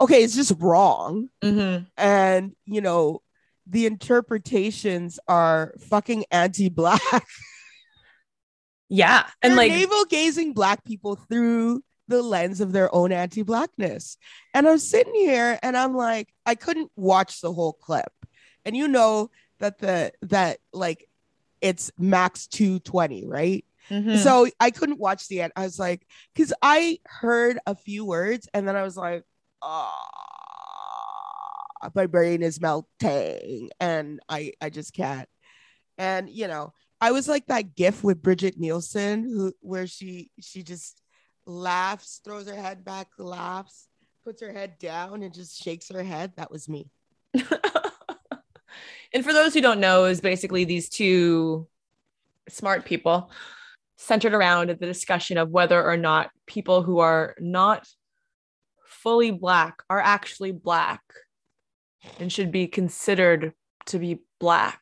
okay, 0.00 0.24
it's 0.24 0.34
just 0.34 0.54
wrong. 0.58 1.28
hmm 1.42 1.80
And 1.98 2.56
you 2.64 2.80
know, 2.80 3.20
the 3.66 3.86
interpretations 3.86 5.18
are 5.28 5.74
fucking 5.88 6.24
anti-black. 6.30 7.00
yeah 8.88 9.26
and 9.42 9.52
They're 9.52 9.56
like 9.56 9.72
navel 9.72 10.04
gazing 10.04 10.52
black 10.52 10.84
people 10.84 11.16
through 11.16 11.82
the 12.08 12.22
lens 12.22 12.60
of 12.60 12.72
their 12.72 12.94
own 12.94 13.10
anti-blackness. 13.12 14.16
And 14.54 14.68
I'm 14.68 14.78
sitting 14.78 15.14
here 15.14 15.58
and 15.62 15.76
I'm 15.76 15.94
like, 15.96 16.28
I 16.44 16.54
couldn't 16.54 16.92
watch 16.94 17.40
the 17.40 17.52
whole 17.52 17.72
clip. 17.72 18.12
And 18.64 18.76
you 18.76 18.86
know 18.88 19.30
that 19.58 19.78
the 19.78 20.12
that 20.22 20.58
like 20.72 21.08
it's 21.60 21.90
max 21.98 22.46
220, 22.46 23.26
right? 23.26 23.64
mhm. 23.90 24.18
So 24.18 24.48
I 24.60 24.70
couldn't 24.70 25.00
watch 25.00 25.26
the 25.28 25.42
end. 25.42 25.52
I 25.56 25.62
was 25.62 25.78
like, 25.78 26.06
because 26.34 26.52
I 26.62 26.98
heard 27.06 27.58
a 27.66 27.74
few 27.74 28.04
words 28.04 28.48
and 28.54 28.68
then 28.68 28.76
I 28.76 28.82
was 28.82 28.96
like, 28.96 29.24
ah, 29.62 30.25
my 31.94 32.06
brain 32.06 32.42
is 32.42 32.60
melting 32.60 33.70
and 33.80 34.20
I 34.28 34.52
I 34.60 34.70
just 34.70 34.92
can't. 34.92 35.28
And 35.98 36.28
you 36.28 36.48
know, 36.48 36.72
I 37.00 37.12
was 37.12 37.28
like 37.28 37.46
that 37.46 37.74
gif 37.74 38.02
with 38.02 38.22
Brigitte 38.22 38.58
Nielsen 38.58 39.24
who 39.24 39.52
where 39.60 39.86
she 39.86 40.30
she 40.40 40.62
just 40.62 41.00
laughs, 41.46 42.20
throws 42.24 42.48
her 42.48 42.56
head 42.56 42.84
back, 42.84 43.08
laughs, 43.18 43.88
puts 44.24 44.42
her 44.42 44.52
head 44.52 44.78
down 44.78 45.22
and 45.22 45.32
just 45.32 45.62
shakes 45.62 45.88
her 45.90 46.02
head. 46.02 46.32
That 46.36 46.50
was 46.50 46.68
me. 46.68 46.90
and 47.34 49.24
for 49.24 49.32
those 49.32 49.54
who 49.54 49.60
don't 49.60 49.80
know, 49.80 50.06
is 50.06 50.20
basically 50.20 50.64
these 50.64 50.88
two 50.88 51.68
smart 52.48 52.84
people 52.84 53.30
centered 53.96 54.34
around 54.34 54.68
the 54.68 54.74
discussion 54.74 55.38
of 55.38 55.50
whether 55.50 55.82
or 55.82 55.96
not 55.96 56.30
people 56.46 56.82
who 56.82 56.98
are 56.98 57.34
not 57.38 57.86
fully 58.84 59.30
black 59.30 59.82
are 59.88 60.00
actually 60.00 60.52
black 60.52 61.00
and 62.18 62.32
should 62.32 62.50
be 62.52 62.66
considered 62.66 63.52
to 63.86 63.98
be 63.98 64.20
black. 64.40 64.80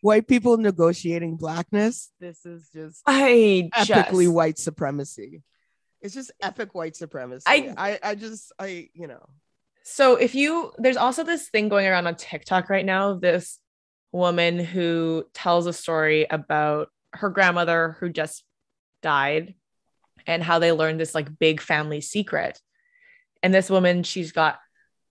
White 0.00 0.26
people 0.26 0.56
negotiating 0.56 1.36
blackness. 1.36 2.10
This 2.18 2.44
is 2.44 2.68
just 2.72 3.02
I 3.06 3.70
epically 3.74 4.24
just, 4.24 4.32
white 4.34 4.58
supremacy. 4.58 5.42
It's 6.00 6.14
just 6.14 6.32
epic 6.40 6.74
white 6.74 6.96
supremacy. 6.96 7.44
I- 7.46 7.74
I, 7.76 7.98
I, 8.02 8.14
just, 8.16 8.52
I, 8.58 8.88
you 8.94 9.06
know, 9.06 9.28
So 9.84 10.16
if 10.16 10.34
you 10.34 10.72
there's 10.78 10.96
also 10.96 11.22
this 11.24 11.48
thing 11.48 11.68
going 11.68 11.86
around 11.86 12.06
on 12.06 12.16
TikTok 12.16 12.68
right 12.68 12.84
now, 12.84 13.14
this 13.14 13.58
woman 14.10 14.58
who 14.58 15.24
tells 15.32 15.66
a 15.66 15.72
story 15.72 16.26
about 16.28 16.88
her 17.12 17.30
grandmother 17.30 17.96
who 18.00 18.08
just 18.08 18.44
died 19.02 19.54
and 20.26 20.42
how 20.42 20.58
they 20.58 20.72
learned 20.72 21.00
this 21.00 21.14
like 21.14 21.38
big 21.38 21.60
family 21.60 22.00
secret. 22.00 22.60
And 23.42 23.52
this 23.52 23.70
woman, 23.70 24.02
she's 24.02 24.32
got, 24.32 24.58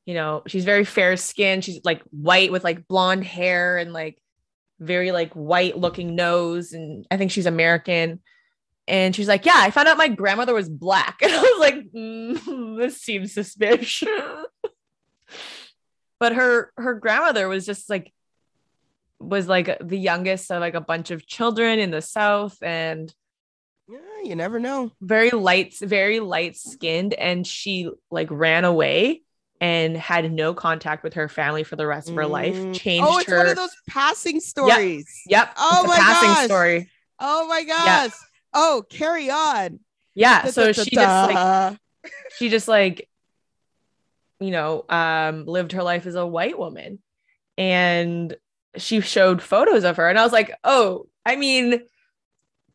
you 0.05 0.13
know, 0.13 0.43
she's 0.47 0.65
very 0.65 0.85
fair 0.85 1.17
skinned. 1.17 1.63
She's 1.63 1.81
like 1.83 2.01
white 2.09 2.51
with 2.51 2.63
like 2.63 2.87
blonde 2.87 3.23
hair 3.23 3.77
and 3.77 3.93
like 3.93 4.19
very 4.79 5.11
like 5.11 5.33
white 5.33 5.77
looking 5.77 6.15
nose. 6.15 6.73
And 6.73 7.05
I 7.11 7.17
think 7.17 7.31
she's 7.31 7.45
American. 7.45 8.19
And 8.87 9.15
she's 9.15 9.27
like, 9.27 9.45
Yeah, 9.45 9.55
I 9.55 9.71
found 9.71 9.87
out 9.87 9.97
my 9.97 10.07
grandmother 10.07 10.53
was 10.53 10.69
black. 10.69 11.19
And 11.21 11.31
I 11.31 11.41
was 11.41 11.59
like, 11.59 11.91
mm, 11.91 12.77
This 12.79 13.01
seems 13.01 13.33
suspicious. 13.33 14.09
but 16.19 16.35
her 16.35 16.71
her 16.77 16.95
grandmother 16.95 17.47
was 17.47 17.65
just 17.65 17.89
like 17.89 18.11
was 19.19 19.47
like 19.47 19.77
the 19.79 19.97
youngest 19.97 20.51
of 20.51 20.61
like 20.61 20.73
a 20.73 20.81
bunch 20.81 21.11
of 21.11 21.27
children 21.27 21.77
in 21.77 21.91
the 21.91 22.01
south 22.01 22.57
and 22.63 23.13
yeah, 23.87 23.99
you 24.23 24.35
never 24.35 24.59
know. 24.59 24.91
very 24.99 25.29
light 25.29 25.75
very 25.79 26.19
light 26.19 26.55
skinned 26.55 27.13
and 27.13 27.45
she 27.45 27.87
like 28.09 28.29
ran 28.31 28.65
away 28.65 29.21
and 29.61 29.95
had 29.95 30.29
no 30.33 30.53
contact 30.53 31.03
with 31.03 31.13
her 31.13 31.29
family 31.29 31.63
for 31.63 31.75
the 31.77 31.87
rest 31.87 32.09
of 32.09 32.15
her 32.15 32.25
life 32.27 32.57
Mm. 32.57 32.73
changed 32.73 33.07
Oh, 33.09 33.19
it's 33.19 33.29
her 33.29 33.37
one 33.37 33.47
of 33.47 33.55
those 33.55 33.75
passing 33.87 34.39
stories. 34.41 35.07
yep 35.27 35.53
Oh 35.57 35.75
it's 35.75 35.85
a 35.85 35.87
my 35.87 35.97
passing 35.97 36.29
gosh. 36.29 36.45
story 36.45 36.89
Oh 37.19 37.47
my 37.47 37.63
gosh. 37.63 38.11
Oh, 38.53 38.83
carry 38.89 39.29
on. 39.29 39.79
yeah 40.15 40.45
so 40.47 40.71
she 40.73 40.89
just 40.95 41.23
like 41.23 41.77
she 42.37 42.49
just 42.49 42.67
like 42.67 43.07
you 44.39 44.49
know 44.51 44.83
um 44.89 45.45
lived 45.45 45.71
her 45.73 45.83
life 45.83 46.05
as 46.07 46.15
a 46.15 46.25
white 46.25 46.57
woman 46.57 46.97
and 47.57 48.35
she 48.77 48.99
showed 49.01 49.41
photos 49.41 49.83
of 49.83 49.97
her 49.97 50.09
and 50.09 50.17
i 50.17 50.23
was 50.23 50.31
like 50.33 50.51
oh 50.63 51.05
i 51.25 51.35
mean 51.35 51.81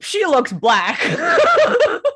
she 0.00 0.24
looks 0.26 0.52
black 0.52 1.00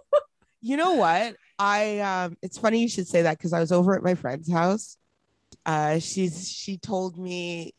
You 0.63 0.77
know 0.77 0.93
what? 0.93 1.37
I 1.61 1.99
um 1.99 2.39
it's 2.41 2.57
funny 2.59 2.81
you 2.81 2.89
should 2.89 3.07
say 3.07 3.23
that 3.23 3.37
because 3.37 3.53
I 3.53 3.61
was 3.61 3.71
over 3.71 3.95
at 3.95 4.03
my 4.03 4.15
friend's 4.15 4.51
house. 4.51 4.97
Uh 5.67 5.99
she's 5.99 6.51
she 6.51 6.79
told 6.79 7.19
me 7.19 7.75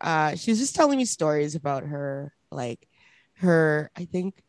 uh 0.00 0.36
she 0.36 0.50
was 0.50 0.58
just 0.58 0.74
telling 0.74 0.96
me 0.96 1.04
stories 1.04 1.54
about 1.54 1.84
her 1.84 2.32
like 2.50 2.88
her 3.34 3.90
I 3.94 4.06
think 4.06 4.42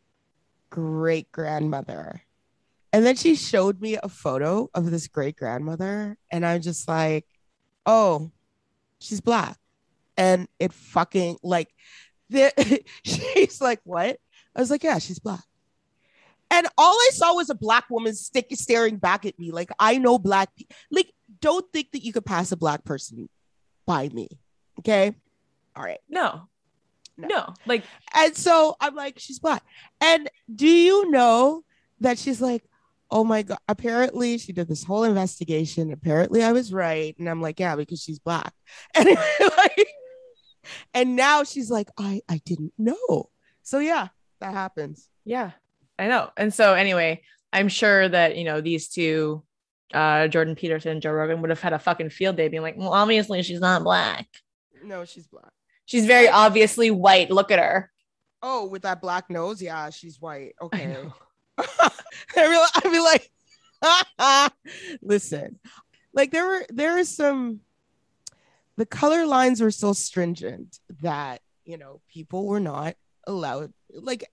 great 0.70 1.30
grandmother. 1.32 2.22
And 2.94 3.04
then 3.04 3.16
she 3.16 3.34
showed 3.36 3.80
me 3.80 3.98
a 4.02 4.08
photo 4.08 4.70
of 4.74 4.90
this 4.90 5.06
great 5.06 5.36
grandmother 5.36 6.16
and 6.30 6.46
I'm 6.46 6.62
just 6.62 6.88
like, 6.88 7.26
"Oh, 7.86 8.32
she's 9.00 9.20
black." 9.20 9.58
And 10.16 10.48
it 10.58 10.72
fucking 10.72 11.38
like 11.42 11.68
the 12.30 12.52
she's 13.04 13.60
like, 13.60 13.80
"What?" 13.84 14.18
I 14.56 14.60
was 14.60 14.70
like, 14.70 14.84
"Yeah, 14.84 14.98
she's 14.98 15.18
black." 15.18 15.44
And 16.52 16.68
all 16.76 16.94
I 16.94 17.10
saw 17.12 17.34
was 17.34 17.48
a 17.50 17.54
black 17.54 17.88
woman 17.88 18.14
stick 18.14 18.46
staring 18.52 18.96
back 18.98 19.24
at 19.24 19.38
me. 19.38 19.50
Like 19.50 19.70
I 19.78 19.96
know 19.98 20.18
black 20.18 20.54
people. 20.54 20.76
Like, 20.90 21.10
don't 21.40 21.64
think 21.72 21.90
that 21.92 22.04
you 22.04 22.12
could 22.12 22.26
pass 22.26 22.52
a 22.52 22.56
black 22.56 22.84
person 22.84 23.28
by 23.86 24.08
me. 24.10 24.28
Okay. 24.78 25.14
All 25.74 25.82
right. 25.82 26.00
no 26.08 26.48
No. 27.16 27.28
no 27.28 27.54
like 27.66 27.84
And 28.14 28.36
so 28.36 28.76
I'm 28.80 28.94
like, 28.94 29.18
she's 29.18 29.38
black. 29.38 29.64
And 30.00 30.30
do 30.54 30.68
you 30.68 31.10
know 31.10 31.64
that 32.00 32.18
she's 32.18 32.40
like, 32.40 32.64
oh 33.10 33.24
my 33.24 33.42
god 33.42 33.58
apparently 33.68 34.38
she 34.38 34.52
did 34.54 34.66
this 34.68 34.84
whole 34.84 35.04
investigation 35.04 35.92
apparently 35.92 36.42
i 36.42 36.50
was 36.50 36.72
right 36.72 37.14
and 37.18 37.28
i'm 37.28 37.42
like 37.42 37.60
yeah 37.60 37.76
because 37.76 38.02
she's 38.02 38.18
black 38.18 38.54
and 38.94 39.06
like, 39.06 39.88
and 40.94 41.14
now 41.14 41.44
she's 41.44 41.70
like 41.70 41.90
i 41.98 42.22
i 42.30 42.40
didn't 42.46 42.72
know 42.78 43.28
so 43.62 43.80
yeah 43.80 44.08
that 44.40 44.54
happens 44.54 45.10
Yeah, 45.26 45.50
I 46.02 46.08
know. 46.08 46.30
And 46.36 46.52
so 46.52 46.74
anyway, 46.74 47.22
I'm 47.52 47.68
sure 47.68 48.08
that 48.08 48.36
you 48.36 48.42
know 48.42 48.60
these 48.60 48.88
two, 48.88 49.44
uh, 49.94 50.26
Jordan 50.26 50.56
Peterson, 50.56 50.90
and 50.92 51.02
Joe 51.02 51.12
Rogan, 51.12 51.40
would 51.40 51.50
have 51.50 51.60
had 51.60 51.72
a 51.72 51.78
fucking 51.78 52.10
field 52.10 52.36
day 52.36 52.48
being 52.48 52.62
like, 52.62 52.76
well, 52.76 52.92
obviously 52.92 53.40
she's 53.44 53.60
not 53.60 53.84
black. 53.84 54.26
no 54.82 55.04
she's 55.04 55.28
black 55.28 55.52
She's 55.84 56.06
very 56.06 56.28
obviously 56.28 56.90
white. 56.90 57.30
Look 57.30 57.52
at 57.52 57.60
her. 57.60 57.92
oh 58.42 58.66
with 58.66 58.82
that 58.82 59.00
black 59.00 59.30
nose 59.30 59.62
yeah 59.62 59.90
she's 59.90 60.20
white 60.20 60.54
okay. 60.60 60.96
I 61.58 62.68
I'd 62.74 62.82
be 62.82 62.98
like, 62.98 63.30
listen, 65.02 65.60
like 66.12 66.32
there 66.32 66.46
were 66.46 66.66
there 66.68 66.98
is 66.98 67.14
some 67.14 67.60
the 68.76 68.86
color 68.86 69.24
lines 69.24 69.60
were 69.60 69.70
so 69.70 69.92
stringent 69.92 70.80
that 71.02 71.42
you 71.64 71.78
know 71.78 72.00
people 72.08 72.46
were 72.48 72.58
not 72.58 72.96
allowed 73.24 73.72
like 73.94 74.24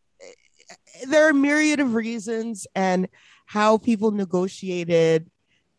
there 1.07 1.25
are 1.25 1.31
a 1.31 1.33
myriad 1.33 1.79
of 1.79 1.95
reasons 1.95 2.67
and 2.75 3.07
how 3.45 3.77
people 3.77 4.11
negotiated 4.11 5.29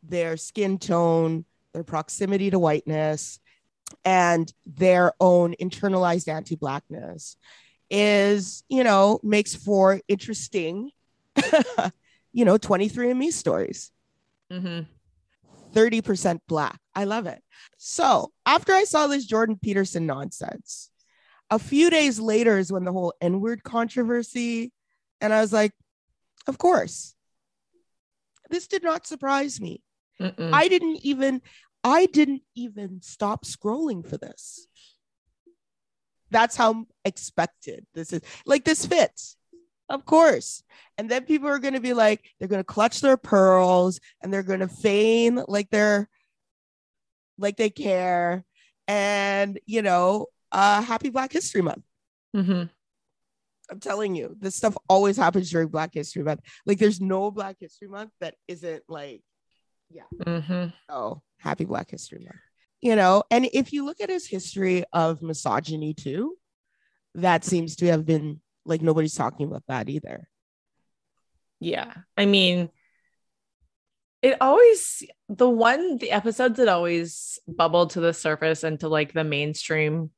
their 0.02 0.36
skin 0.36 0.78
tone, 0.78 1.44
their 1.72 1.84
proximity 1.84 2.50
to 2.50 2.58
whiteness, 2.58 3.38
and 4.04 4.52
their 4.66 5.12
own 5.20 5.54
internalized 5.60 6.28
anti-blackness 6.28 7.36
is, 7.90 8.62
you 8.68 8.84
know, 8.84 9.20
makes 9.22 9.54
for 9.54 10.00
interesting 10.08 10.90
you 12.32 12.44
know, 12.44 12.58
23andMe 12.58 13.32
stories, 13.32 13.90
hmm 14.50 14.80
30% 15.72 16.40
black. 16.48 16.80
I 16.96 17.04
love 17.04 17.26
it. 17.26 17.40
So 17.76 18.32
after 18.44 18.72
I 18.72 18.82
saw 18.82 19.06
this 19.06 19.24
Jordan 19.24 19.56
Peterson 19.62 20.04
nonsense, 20.04 20.90
a 21.48 21.60
few 21.60 21.90
days 21.90 22.18
later 22.18 22.58
is 22.58 22.72
when 22.72 22.84
the 22.84 22.92
whole 22.92 23.14
N 23.20 23.40
word 23.40 23.62
controversy, 23.62 24.72
and 25.20 25.32
I 25.32 25.40
was 25.40 25.52
like, 25.52 25.72
of 26.46 26.58
course. 26.58 27.14
This 28.48 28.66
did 28.66 28.82
not 28.82 29.06
surprise 29.06 29.60
me. 29.60 29.82
Mm-mm. 30.20 30.50
I 30.52 30.68
didn't 30.68 31.00
even, 31.02 31.40
I 31.84 32.06
didn't 32.06 32.42
even 32.54 33.00
stop 33.00 33.44
scrolling 33.44 34.06
for 34.06 34.16
this. 34.16 34.66
That's 36.30 36.56
how 36.56 36.86
expected 37.04 37.86
this 37.94 38.12
is. 38.12 38.22
Like 38.46 38.64
this 38.64 38.86
fits. 38.86 39.36
Of 39.88 40.04
course. 40.04 40.62
And 40.98 41.10
then 41.10 41.24
people 41.24 41.48
are 41.48 41.58
going 41.58 41.74
to 41.74 41.80
be 41.80 41.94
like, 41.94 42.24
they're 42.38 42.48
going 42.48 42.60
to 42.60 42.64
clutch 42.64 43.00
their 43.00 43.16
pearls 43.16 43.98
and 44.22 44.32
they're 44.32 44.44
going 44.44 44.60
to 44.60 44.68
feign 44.68 45.42
like 45.48 45.68
they're 45.70 46.08
like 47.38 47.56
they 47.56 47.70
care. 47.70 48.44
And, 48.86 49.58
you 49.66 49.82
know, 49.82 50.26
uh, 50.52 50.82
happy 50.82 51.10
Black 51.10 51.32
History 51.32 51.62
Month. 51.62 51.84
Mhm. 52.34 52.70
I'm 53.70 53.80
telling 53.80 54.14
you, 54.14 54.36
this 54.40 54.56
stuff 54.56 54.76
always 54.88 55.16
happens 55.16 55.50
during 55.50 55.68
Black 55.68 55.94
History 55.94 56.22
Month. 56.22 56.40
Like, 56.66 56.78
there's 56.78 57.00
no 57.00 57.30
Black 57.30 57.56
History 57.60 57.88
Month 57.88 58.10
that 58.20 58.34
isn't 58.48 58.82
like, 58.88 59.22
Mhm. 60.20 60.72
oh, 60.88 61.22
happy 61.38 61.64
Black 61.64 61.90
History 61.90 62.18
Month. 62.18 62.40
You 62.80 62.96
know, 62.96 63.22
and 63.30 63.48
if 63.52 63.72
you 63.72 63.84
look 63.84 64.00
at 64.00 64.08
his 64.08 64.26
history 64.26 64.84
of 64.92 65.20
misogyny 65.22 65.94
too, 65.94 66.36
that 67.14 67.44
seems 67.44 67.76
to 67.76 67.86
have 67.86 68.06
been 68.06 68.40
like 68.64 68.82
nobody's 68.82 69.14
talking 69.14 69.46
about 69.46 69.64
that 69.68 69.88
either. 69.88 70.28
Yeah. 71.58 71.92
I 72.16 72.24
mean, 72.26 72.70
it 74.22 74.36
always 74.40 75.02
the 75.28 75.48
one 75.48 75.98
the 75.98 76.10
episodes 76.10 76.56
that 76.56 76.68
always 76.68 77.38
bubble 77.48 77.86
to 77.88 78.00
the 78.00 78.14
surface 78.14 78.64
and 78.64 78.78
to 78.80 78.88
like 78.88 79.12
the 79.12 79.24
mainstream 79.24 80.10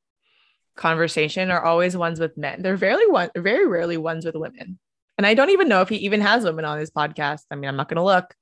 conversation 0.77 1.51
are 1.51 1.63
always 1.63 1.97
ones 1.97 2.19
with 2.21 2.37
men. 2.37 2.63
They're 2.63 2.77
very 2.77 3.07
one 3.07 3.31
very 3.37 3.67
rarely 3.67 3.97
ones 3.97 4.25
with 4.25 4.35
women. 4.35 4.79
And 5.19 5.27
I 5.27 5.35
don't 5.35 5.51
even 5.51 5.69
know 5.69 5.83
if 5.83 5.89
he 5.89 5.97
even 5.97 6.21
has 6.21 6.45
women 6.45 6.65
on 6.65 6.79
his 6.79 6.91
podcast. 6.91 7.43
I 7.51 7.57
mean, 7.57 7.69
I'm 7.69 7.77
not 7.77 7.89
gonna 7.89 8.05
look. 8.05 8.35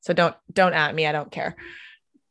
So 0.00 0.12
don't 0.12 0.34
don't 0.52 0.74
at 0.74 0.94
me. 0.94 1.06
I 1.06 1.12
don't 1.12 1.30
care. 1.30 1.56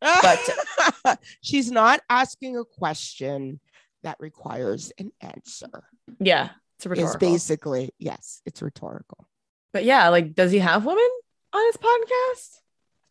But- 0.01 1.19
she's 1.41 1.71
not 1.71 2.01
asking 2.09 2.57
a 2.57 2.65
question 2.65 3.59
that 4.03 4.17
requires 4.19 4.91
an 4.97 5.11
answer. 5.21 5.83
Yeah. 6.19 6.49
It's 6.77 6.85
It's 6.85 7.15
basically 7.17 7.91
yes, 7.99 8.41
it's 8.45 8.61
rhetorical. 8.61 9.27
But 9.73 9.83
yeah, 9.83 10.09
like 10.09 10.33
does 10.33 10.51
he 10.51 10.59
have 10.59 10.85
women 10.85 11.09
on 11.53 11.65
his 11.67 11.77
podcast? 11.77 12.59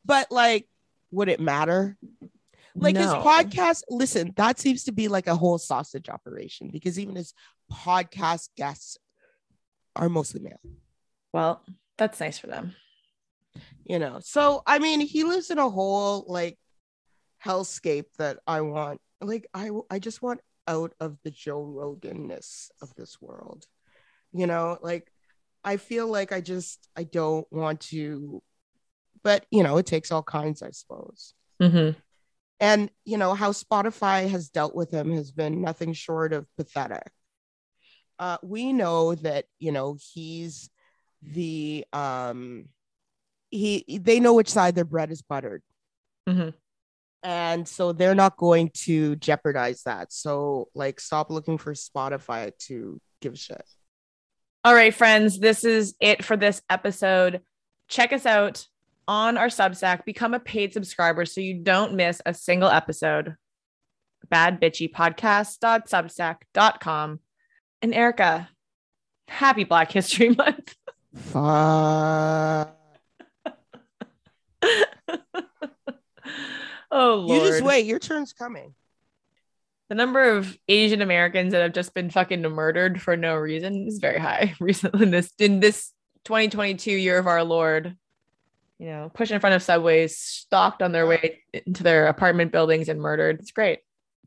But 0.04 0.30
like, 0.30 0.66
would 1.10 1.28
it 1.28 1.40
matter? 1.40 1.96
Like 2.80 2.96
his 2.96 3.06
podcast, 3.06 3.82
listen, 3.88 4.32
that 4.36 4.58
seems 4.58 4.84
to 4.84 4.92
be 4.92 5.08
like 5.08 5.26
a 5.26 5.36
whole 5.36 5.58
sausage 5.58 6.08
operation 6.08 6.70
because 6.72 6.98
even 6.98 7.16
his 7.16 7.34
podcast 7.72 8.48
guests 8.56 8.96
are 9.96 10.08
mostly 10.08 10.40
male. 10.40 10.60
Well, 11.32 11.62
that's 11.96 12.20
nice 12.20 12.38
for 12.38 12.46
them. 12.46 12.74
you 13.84 13.98
know 13.98 14.18
so 14.20 14.62
i 14.66 14.78
mean 14.78 15.00
he 15.00 15.24
lives 15.24 15.50
in 15.50 15.58
a 15.58 15.68
whole 15.68 16.24
like 16.28 16.56
hellscape 17.44 18.04
that 18.18 18.38
i 18.46 18.60
want 18.60 19.00
like 19.20 19.46
i 19.54 19.70
i 19.90 19.98
just 19.98 20.22
want 20.22 20.40
out 20.68 20.92
of 21.00 21.16
the 21.24 21.30
joe 21.30 21.64
roganness 21.64 22.70
of 22.82 22.94
this 22.94 23.20
world 23.20 23.64
you 24.32 24.46
know 24.46 24.78
like 24.82 25.10
i 25.64 25.76
feel 25.76 26.06
like 26.06 26.30
i 26.32 26.40
just 26.40 26.88
i 26.94 27.02
don't 27.02 27.46
want 27.50 27.80
to 27.80 28.42
but 29.24 29.44
you 29.50 29.62
know 29.62 29.78
it 29.78 29.86
takes 29.86 30.12
all 30.12 30.22
kinds 30.22 30.62
i 30.62 30.70
suppose 30.70 31.34
Mm-hmm. 31.60 31.98
And 32.60 32.90
you 33.04 33.16
know 33.18 33.34
how 33.34 33.52
spotify 33.52 34.28
has 34.28 34.48
dealt 34.48 34.74
with 34.74 34.90
him 34.90 35.10
has 35.12 35.30
been 35.32 35.60
nothing 35.62 35.92
short 35.92 36.32
of 36.32 36.46
pathetic 36.56 37.10
uh, 38.18 38.36
we 38.42 38.72
know 38.72 39.14
that 39.14 39.44
you 39.58 39.70
know 39.72 39.96
he's 40.12 40.70
the 41.22 41.84
um 41.92 42.66
he 43.50 43.84
they 44.02 44.20
know 44.20 44.34
which 44.34 44.50
side 44.50 44.74
their 44.74 44.84
bread 44.84 45.10
is 45.10 45.22
buttered 45.22 45.62
Mhm. 46.28 46.52
and 47.22 47.66
so 47.66 47.92
they're 47.92 48.14
not 48.14 48.36
going 48.36 48.70
to 48.74 49.16
jeopardize 49.16 49.82
that 49.84 50.12
so 50.12 50.68
like 50.74 51.00
stop 51.00 51.30
looking 51.30 51.58
for 51.58 51.72
spotify 51.74 52.50
to 52.66 53.00
give 53.20 53.34
a 53.34 53.36
shit 53.36 53.64
All 54.64 54.74
right, 54.74 54.92
friends, 54.92 55.38
this 55.38 55.64
is 55.64 55.94
it 56.00 56.24
for 56.24 56.36
this 56.36 56.60
episode. 56.68 57.40
Check 57.88 58.12
us 58.12 58.26
out 58.26 58.66
on 59.08 59.36
our 59.36 59.48
Substack. 59.48 60.04
Become 60.04 60.34
a 60.34 60.40
paid 60.40 60.72
subscriber 60.72 61.24
so 61.24 61.40
you 61.40 61.54
don't 61.54 61.94
miss 61.94 62.22
a 62.24 62.32
single 62.34 62.68
episode. 62.68 63.34
Bad 64.28 64.60
Bitchy 64.60 64.92
Podcast.substack.com. 64.92 67.20
And 67.80 67.94
Erica, 67.94 68.48
happy 69.26 69.64
Black 69.64 69.90
History 69.90 70.28
Month. 70.36 70.74
Fuck. 71.14 72.76
oh, 76.90 77.14
Lord. 77.14 77.30
you 77.30 77.40
just 77.48 77.62
wait 77.62 77.86
your 77.86 78.00
turn's 78.00 78.32
coming 78.32 78.74
The 79.88 79.94
number 79.94 80.36
of 80.36 80.58
Asian 80.68 81.00
Americans 81.00 81.52
that 81.52 81.62
have 81.62 81.72
just 81.72 81.94
been 81.94 82.10
fucking 82.10 82.42
murdered 82.42 83.00
for 83.00 83.16
no 83.16 83.36
reason 83.36 83.86
is 83.86 83.98
very 83.98 84.18
high 84.18 84.54
recently 84.60 85.04
in 85.04 85.10
this 85.10 85.32
in 85.38 85.60
this 85.60 85.92
2022 86.24 86.90
year 86.90 87.18
of 87.18 87.26
our 87.26 87.44
Lord. 87.44 87.96
You 88.78 88.86
know, 88.86 89.10
pushed 89.12 89.32
in 89.32 89.40
front 89.40 89.56
of 89.56 89.62
subways, 89.62 90.16
stalked 90.18 90.82
on 90.82 90.92
their 90.92 91.06
way 91.06 91.40
into 91.66 91.82
their 91.82 92.06
apartment 92.06 92.52
buildings 92.52 92.88
and 92.88 93.00
murdered. 93.00 93.40
It's 93.40 93.52
great. 93.52 93.80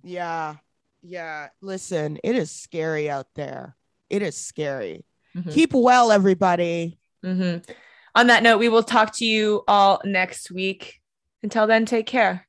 yeah 0.03 0.55
yeah 1.03 1.47
listen 1.61 2.19
it 2.23 2.35
is 2.35 2.51
scary 2.51 3.09
out 3.09 3.25
there 3.35 3.75
it 4.09 4.21
is 4.21 4.37
scary 4.37 5.03
Mhm. 5.35 5.51
keep 5.51 5.73
well 5.73 6.11
everybody 6.11 6.99
Mhm. 7.23 7.67
On 8.13 8.27
that 8.27 8.43
note, 8.43 8.57
we 8.59 8.67
will 8.69 8.83
talk 8.83 9.15
to 9.17 9.25
you 9.25 9.63
all 9.67 10.01
next 10.03 10.51
week. 10.51 11.01
Until 11.43 11.65
then, 11.65 11.85
take 11.85 12.05
care. 12.07 12.45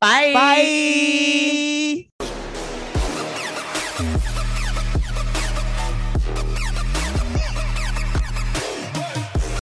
Bye. 0.00 0.32
bye 0.32 1.34